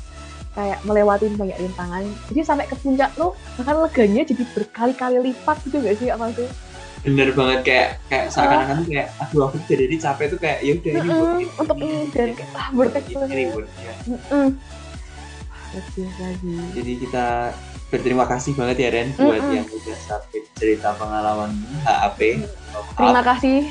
kayak 0.53 0.79
melewatin 0.85 1.33
banyak 1.37 1.57
rintangan. 1.57 2.05
Jadi 2.29 2.41
sampai 2.45 2.67
ke 2.69 2.77
puncak 2.77 3.11
tuh 3.17 3.33
bahkan 3.57 3.77
leganya 3.81 4.23
jadi 4.25 4.45
berkali-kali 4.53 5.19
lipat 5.33 5.57
gitu 5.65 5.77
gak 5.81 5.97
sih 5.97 6.09
apa 6.13 6.29
tuh? 6.33 6.49
Bener 7.03 7.35
banget 7.35 7.61
kayak 7.67 7.89
kayak 8.07 8.27
seakan-akan 8.31 8.75
tuh 8.85 8.87
kayak 8.95 9.09
aduh 9.19 9.51
aku 9.51 9.57
jadi 9.67 9.97
capek 9.99 10.27
tuh 10.31 10.39
kayak 10.39 10.59
ya 10.63 10.73
udah 10.79 10.93
ini 10.93 11.01
buat 11.03 11.35
ini, 11.35 11.45
untuk 11.59 11.77
ini 11.83 11.99
dan 12.15 12.29
Kayak, 12.39 12.55
ah, 12.55 12.69
bertek 12.71 13.05
ini 13.11 13.35
rewardnya. 13.35 13.93
Sih. 15.73 16.07
Jadi 16.77 16.93
kita 17.01 17.27
berterima 17.89 18.25
kasih 18.29 18.53
banget 18.57 18.77
ya 18.81 18.89
Ren 18.93 19.09
buat 19.17 19.41
Mm-mm. 19.41 19.57
yang 19.57 19.67
udah 19.69 19.99
submit 20.05 20.45
cerita 20.57 20.93
pengalaman 20.97 21.51
HAP. 21.85 22.45
Terima 22.97 23.23
kasih. 23.25 23.69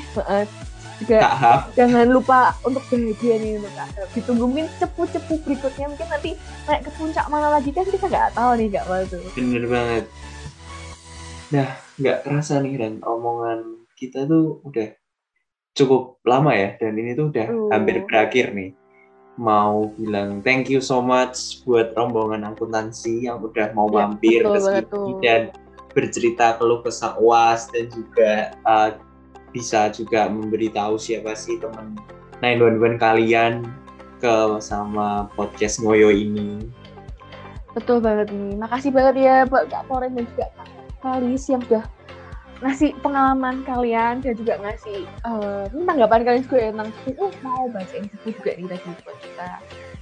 Juga 1.02 1.18
Kak 1.18 1.36
Hap. 1.36 1.60
jangan 1.74 2.06
lupa 2.06 2.54
untuk 2.62 2.82
bahagia 2.86 3.34
nih 3.42 3.58
untuk 3.58 3.72
Kak 3.74 3.88
Hap. 3.92 4.08
Ditunggu 4.14 4.44
mungkin 4.46 4.66
cepu-cepu 4.78 5.34
berikutnya 5.42 5.86
mungkin 5.90 6.08
nanti 6.08 6.30
naik 6.70 6.82
ke 6.86 6.90
puncak 6.94 7.26
mana 7.26 7.48
lagi 7.58 7.70
kan 7.74 7.84
kita 7.84 8.06
nggak 8.06 8.32
tahu 8.38 8.50
nih 8.56 8.68
Kak 8.70 8.86
Waldo. 8.86 9.18
Bener 9.34 9.64
banget. 9.66 10.04
Nah, 11.52 11.68
nggak 12.00 12.18
kerasa 12.24 12.64
nih 12.64 12.74
Ren, 12.80 12.94
omongan 13.04 13.84
kita 13.98 14.24
tuh 14.24 14.64
udah 14.64 14.88
cukup 15.76 16.20
lama 16.24 16.52
ya, 16.56 16.76
dan 16.80 16.96
ini 16.96 17.12
tuh 17.12 17.28
udah 17.28 17.46
Uh. 17.48 17.68
hampir 17.72 18.00
berakhir 18.08 18.56
nih. 18.56 18.72
Mau 19.40 19.92
bilang 19.96 20.44
thank 20.44 20.68
you 20.68 20.80
so 20.84 21.00
much 21.00 21.64
buat 21.64 21.96
rombongan 21.96 22.44
akuntansi 22.44 23.24
yang 23.28 23.40
udah 23.40 23.72
mau 23.72 23.88
Ya, 23.88 24.04
mampir 24.04 24.44
ke 24.44 24.58
sini 24.60 25.12
dan 25.24 25.42
bercerita 25.96 26.56
keluh 26.60 26.84
kesah 26.84 27.16
UAS 27.16 27.68
dan 27.72 27.88
juga 27.92 28.52
uh, 28.64 28.92
bisa 29.52 29.92
juga 29.92 30.26
memberitahu 30.32 30.96
siapa 30.96 31.36
sih 31.36 31.60
teman 31.60 31.94
911 32.40 32.98
kalian 32.98 33.62
ke 34.18 34.34
sama 34.58 35.28
podcast 35.38 35.78
Ngoyo 35.84 36.10
ini. 36.10 36.66
Betul 37.76 38.02
banget 38.02 38.32
nih. 38.32 38.58
Makasih 38.58 38.90
banget 38.90 39.14
ya 39.22 39.36
buat 39.46 39.70
Kak 39.70 39.86
Foren 39.86 40.16
dan 40.16 40.24
juga 40.34 40.46
Kak 40.56 40.68
Kalis 41.02 41.44
yang 41.48 41.62
udah 41.68 41.84
ngasih 42.62 42.94
pengalaman 43.02 43.66
kalian 43.66 44.22
dan 44.22 44.34
juga 44.38 44.54
ngasih 44.62 45.02
uh, 45.26 45.66
tanggapan 45.66 46.22
kalian 46.22 46.42
juga 46.46 46.70
tentang 46.70 46.90
oh 47.18 47.32
mau 47.42 47.66
bahas 47.74 47.90
ini 47.90 48.06
juga 48.22 48.50
nih 48.54 48.66
tadi 48.70 48.90
buat 49.02 49.18
kita. 49.18 49.50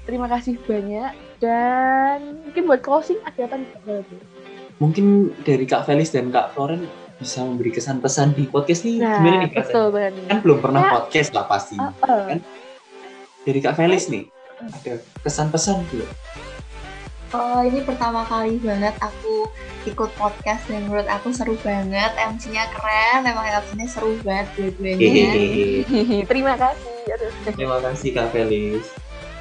Terima 0.05 0.27
kasih 0.29 0.55
banyak 0.69 1.13
dan 1.41 2.19
mungkin 2.45 2.63
buat 2.69 2.81
closing 2.85 3.17
ada 3.25 3.49
apa 3.49 3.57
nih? 3.65 3.69
Mungkin 4.77 5.33
dari 5.45 5.65
Kak 5.65 5.89
Felis 5.89 6.13
dan 6.13 6.29
Kak 6.29 6.53
Floren 6.53 6.85
bisa 7.21 7.45
memberi 7.45 7.71
kesan 7.71 8.01
pesan 8.01 8.33
di 8.33 8.49
podcast 8.49 8.89
nih 8.89 8.97
Nah, 8.97 9.21
gimana 9.21 9.37
nih 9.45 9.53
betul 9.53 9.87
banget. 9.93 10.13
Kan 10.25 10.39
belum 10.41 10.59
pernah 10.65 10.81
Ya. 10.81 10.91
podcast 10.97 11.31
lah 11.37 11.45
pasti. 11.45 11.77
Uh, 11.77 11.93
uh. 12.09 12.25
Kan? 12.33 12.39
Dari 13.45 13.61
Kak 13.61 13.77
Felis 13.77 14.09
nih 14.09 14.25
ada 14.61 14.93
kesan 15.21 15.53
pesan 15.53 15.85
gitu. 15.93 16.05
Oh, 17.31 17.63
ini 17.63 17.87
pertama 17.87 18.27
kali 18.27 18.59
banget 18.59 18.91
aku 18.99 19.47
ikut 19.87 20.11
podcast 20.19 20.67
dan 20.67 20.91
menurut 20.91 21.07
aku 21.07 21.31
seru 21.31 21.55
banget. 21.63 22.11
MC-nya 22.19 22.67
keren, 22.75 23.23
emang 23.23 23.47
MC-nya 23.47 23.87
seru 23.87 24.19
banget 24.27 24.51
dua-duanya. 24.59 25.07
Terima 26.31 26.59
kasih. 26.59 27.07
Terima 27.55 27.79
kasih 27.79 28.09
Kak 28.19 28.35
Felis. 28.35 28.83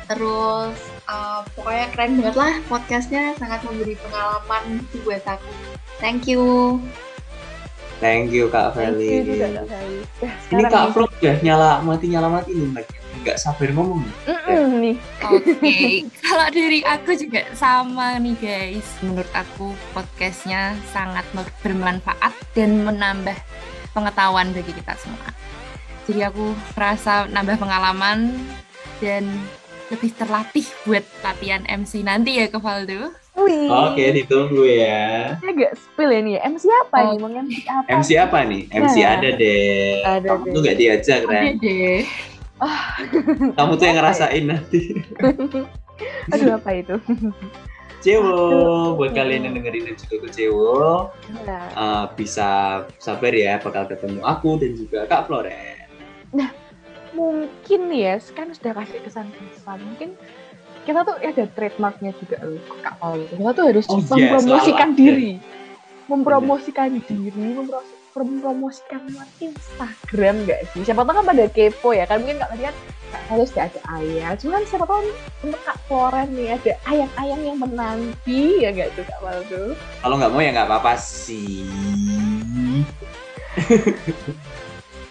Terus 0.06 0.78
uh, 1.10 1.42
pokoknya 1.58 1.86
keren 1.90 2.22
banget 2.22 2.36
lah 2.38 2.54
podcastnya, 2.70 3.34
sangat 3.42 3.66
memberi 3.66 3.98
pengalaman 3.98 4.86
buat 5.02 5.26
aku. 5.26 5.50
Thank 5.98 6.30
you. 6.30 6.78
Thank 8.00 8.32
you 8.32 8.48
Kak 8.48 8.80
Thank 8.80 8.96
you 9.00 9.28
juga. 9.28 9.60
Kak 9.60 9.68
Felis. 9.68 10.08
Nah, 10.24 10.36
Ini 10.56 10.64
Kak. 10.72 10.84
Flo 10.96 11.06
udah 11.08 11.36
nyala 11.44 11.70
mati 11.84 12.06
nyala 12.08 12.28
mati 12.32 12.52
nih 12.56 12.72
lagi. 12.72 12.96
Nggak 13.20 13.38
sabar 13.38 13.70
ngomong 13.76 14.00
nih. 14.08 14.16
Mm-mm, 14.32 14.68
nih. 14.80 14.96
Oke, 15.28 15.80
kalau 16.24 16.48
dari 16.48 16.80
aku 16.88 17.12
juga 17.20 17.42
sama 17.52 18.16
nih 18.16 18.36
guys. 18.40 18.88
Menurut 19.04 19.28
aku 19.36 19.76
podcastnya 19.92 20.80
sangat 20.96 21.28
ber- 21.36 21.52
bermanfaat 21.60 22.32
dan 22.56 22.88
menambah 22.88 23.36
pengetahuan 23.92 24.56
bagi 24.56 24.72
kita 24.72 24.96
semua. 24.96 25.36
Jadi 26.08 26.24
aku 26.24 26.56
merasa 26.80 27.28
nambah 27.28 27.60
pengalaman 27.60 28.40
dan 29.04 29.28
lebih 29.90 30.12
terlatih 30.14 30.66
buat 30.84 31.02
latihan 31.20 31.66
MC 31.66 32.02
nanti 32.02 32.38
ya 32.38 32.46
ke 32.46 32.58
Valdo. 32.58 33.10
Wih. 33.36 33.66
Oke, 33.68 34.04
ditunggu 34.14 34.64
ya. 34.64 35.34
Ini 35.40 35.50
agak 35.50 35.72
spill 35.76 36.10
ya 36.10 36.20
nih 36.20 36.34
ya. 36.36 36.42
MC 36.46 36.64
apa 36.68 36.96
Oh. 37.00 37.06
nih? 37.08 37.18
Mau 37.18 37.30
MC 37.32 37.58
apa? 37.66 37.88
MC 37.90 38.10
apa 38.16 38.38
nih? 38.44 38.62
MC 38.70 38.96
Nah. 38.98 39.10
ada 39.10 39.30
deh. 39.32 39.94
Ada 40.04 40.28
Kamu 40.28 40.44
deh. 40.44 40.52
tuh 40.52 40.60
nggak 40.62 40.78
diajak, 40.78 41.20
Ada 41.22 41.32
Ren. 41.32 41.54
deh. 41.58 42.00
Kamu 43.56 43.72
tuh 43.74 43.84
yang 43.84 43.90
ya? 43.90 44.00
ngerasain 44.00 44.44
nanti. 44.46 44.82
Aduh 46.32 46.52
apa 46.54 46.70
itu? 46.74 46.96
Cewo, 48.00 48.24
Aduh. 48.24 48.88
buat 48.96 49.12
kalian 49.12 49.44
yang 49.44 49.54
dengerin 49.54 49.84
dan 49.86 49.96
juga 49.98 50.16
ke 50.24 50.30
Cewo, 50.32 51.12
Nah, 51.44 51.64
eh, 51.68 52.06
bisa 52.14 52.48
sabar 52.96 53.32
ya 53.32 53.60
bakal 53.60 53.88
ketemu 53.88 54.20
aku 54.22 54.56
dan 54.56 54.72
juga 54.74 55.00
Kak 55.06 55.28
Floren. 55.28 55.88
Mungkin 57.20 57.82
ya, 57.92 58.16
kan 58.32 58.56
sudah 58.56 58.72
kasih 58.80 59.04
kesan-kesan. 59.04 59.78
Mungkin 59.84 60.16
kita 60.88 61.04
tuh 61.04 61.20
ada 61.20 61.44
trademarknya 61.52 62.16
juga 62.16 62.40
loh, 62.48 62.64
Kak 62.80 62.96
Paul. 63.04 63.28
Kita 63.28 63.52
tuh 63.52 63.66
harus 63.68 63.86
Oh 63.92 64.00
mempromosikan 64.00 64.90
ada. 64.96 64.98
diri. 64.98 65.32
Mempromosikan 66.10 66.90
diri, 67.06 67.54
mempro- 67.54 67.86
mempromosikan 68.18 69.06
lewat 69.06 69.30
Instagram 69.38 70.36
nggak 70.48 70.62
sih? 70.74 70.82
Siapa 70.82 71.06
tahu 71.06 71.22
kan 71.22 71.26
pada 71.30 71.46
kepo 71.52 71.94
ya 71.94 72.10
kan 72.10 72.24
mungkin 72.24 72.42
Kak 72.42 72.50
kalian 72.58 72.76
Kak 73.14 73.22
Paul 73.30 73.46
sudah 73.46 73.70
ada 73.70 73.82
ayah. 74.02 74.32
Cuman 74.34 74.66
siapa 74.66 74.86
tahu 74.90 75.02
untuk 75.46 75.62
Kak 75.62 75.78
Floren 75.86 76.34
nih 76.34 76.58
ada 76.58 76.74
ayang-ayang 76.90 77.42
yang 77.46 77.58
menanti 77.62 78.66
ya 78.66 78.74
nggak 78.74 78.98
tuh 78.98 79.06
Kak 79.06 79.20
Paul 79.22 79.40
tuh? 79.46 79.70
Kalau 80.02 80.16
nggak 80.18 80.32
mau 80.34 80.42
ya 80.42 80.50
nggak 80.56 80.68
apa-apa 80.68 80.94
sih. 80.98 81.70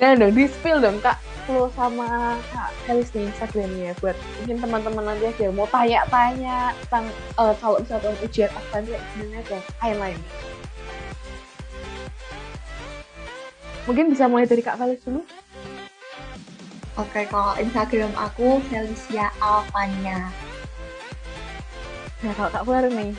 Nah 0.03 0.15
dong, 0.19 0.35
di 0.35 0.45
spill 0.51 0.83
dong 0.83 0.99
Kak 0.99 1.19
Flo 1.49 1.73
sama 1.73 2.37
Kak 2.53 2.77
Felis 2.85 3.09
nih 3.17 3.25
Instagramnya 3.33 3.97
buat 4.05 4.13
mungkin 4.37 4.61
teman-teman 4.61 5.05
nanti 5.09 5.33
aja 5.33 5.49
mau 5.49 5.65
tanya-tanya 5.73 6.77
tentang 6.85 7.09
eh, 7.41 7.55
kalau 7.57 7.81
misalkan 7.81 8.13
ujian 8.21 8.53
kayak 8.53 8.85
gimana 9.17 9.41
aja 9.41 9.59
lain-lain. 9.81 10.21
Mungkin 13.89 14.13
bisa 14.13 14.29
mulai 14.29 14.45
dari 14.45 14.61
Kak 14.61 14.77
Felis 14.77 15.01
dulu. 15.09 15.25
Oke, 17.01 17.25
kalau 17.33 17.57
Instagram 17.57 18.13
aku 18.13 18.61
Felicia 18.69 19.33
Alvania. 19.41 20.29
Nah 22.21 22.33
kalau 22.37 22.51
Kak 22.53 22.65
Flora 22.69 22.93
nih, 22.93 23.17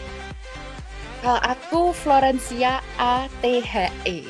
Kalau 1.19 1.39
aku 1.43 1.81
Florencia 1.91 2.79
A 2.95 3.25
T 3.41 3.59
H 3.59 3.91
E. 4.07 4.29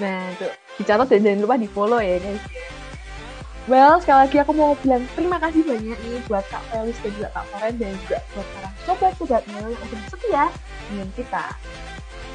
nah 0.00 0.24
itu 0.32 0.48
dicatat 0.80 1.08
dan 1.08 1.20
jangan 1.20 1.40
lupa 1.44 1.56
di 1.60 1.68
follow 1.68 2.00
ya 2.00 2.16
guys. 2.18 2.42
Well, 3.70 4.02
sekali 4.02 4.26
lagi 4.26 4.36
aku 4.42 4.58
mau 4.58 4.74
bilang 4.82 5.06
terima 5.14 5.38
kasih 5.38 5.62
banyak 5.62 5.94
nih 5.94 6.18
buat 6.26 6.42
Kak 6.50 6.66
Felis 6.74 6.98
dan 6.98 7.10
juga 7.14 7.28
Kak 7.30 7.46
Floren 7.46 7.74
dan 7.78 7.94
juga 8.02 8.18
buat 8.34 8.46
para 8.58 8.70
sobat-sobatnya 8.82 9.58
yang 9.62 9.82
udah 9.86 10.00
setia 10.10 10.44
dengan 10.90 11.08
kita. 11.14 11.44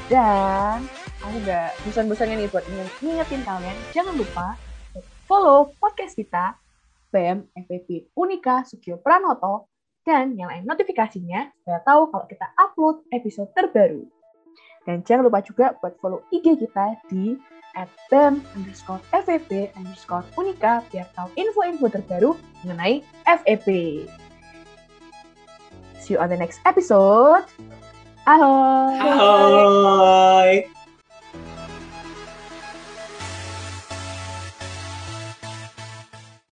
Dan 0.08 0.88
aku 1.20 1.36
gak 1.44 1.76
bosan-bosannya 1.84 2.40
nih 2.40 2.48
buat 2.48 2.64
ngingetin 3.04 3.44
kalian, 3.44 3.76
jangan 3.92 4.16
lupa 4.16 4.56
follow 5.28 5.76
podcast 5.76 6.16
kita 6.16 6.56
BM 7.12 7.44
FPP 7.52 8.08
Unika 8.16 8.64
Sugio 8.64 8.96
Pranoto 8.96 9.68
dan 10.08 10.32
nyalain 10.32 10.64
notifikasinya 10.64 11.52
supaya 11.60 11.84
tahu 11.84 12.08
kalau 12.08 12.24
kita 12.24 12.48
upload 12.56 13.04
episode 13.12 13.52
terbaru. 13.52 14.08
Dan 14.88 15.04
jangan 15.04 15.28
lupa 15.28 15.44
juga 15.44 15.76
buat 15.76 15.92
follow 16.00 16.24
IG 16.32 16.56
kita 16.56 17.04
di 17.12 17.36
at 17.76 17.88
BEM 18.08 18.44
underscore 18.56 19.00
FEP 19.12 19.74
underscore 19.76 20.24
Unika 20.38 20.80
biar 20.88 21.10
tahu 21.12 21.28
info-info 21.36 21.86
terbaru 21.92 22.30
mengenai 22.64 23.04
FEP. 23.26 23.68
See 25.98 26.16
you 26.16 26.22
on 26.22 26.32
the 26.32 26.38
next 26.38 26.64
episode. 26.64 27.44
Halo. 28.24 28.52
Halo. 28.96 30.77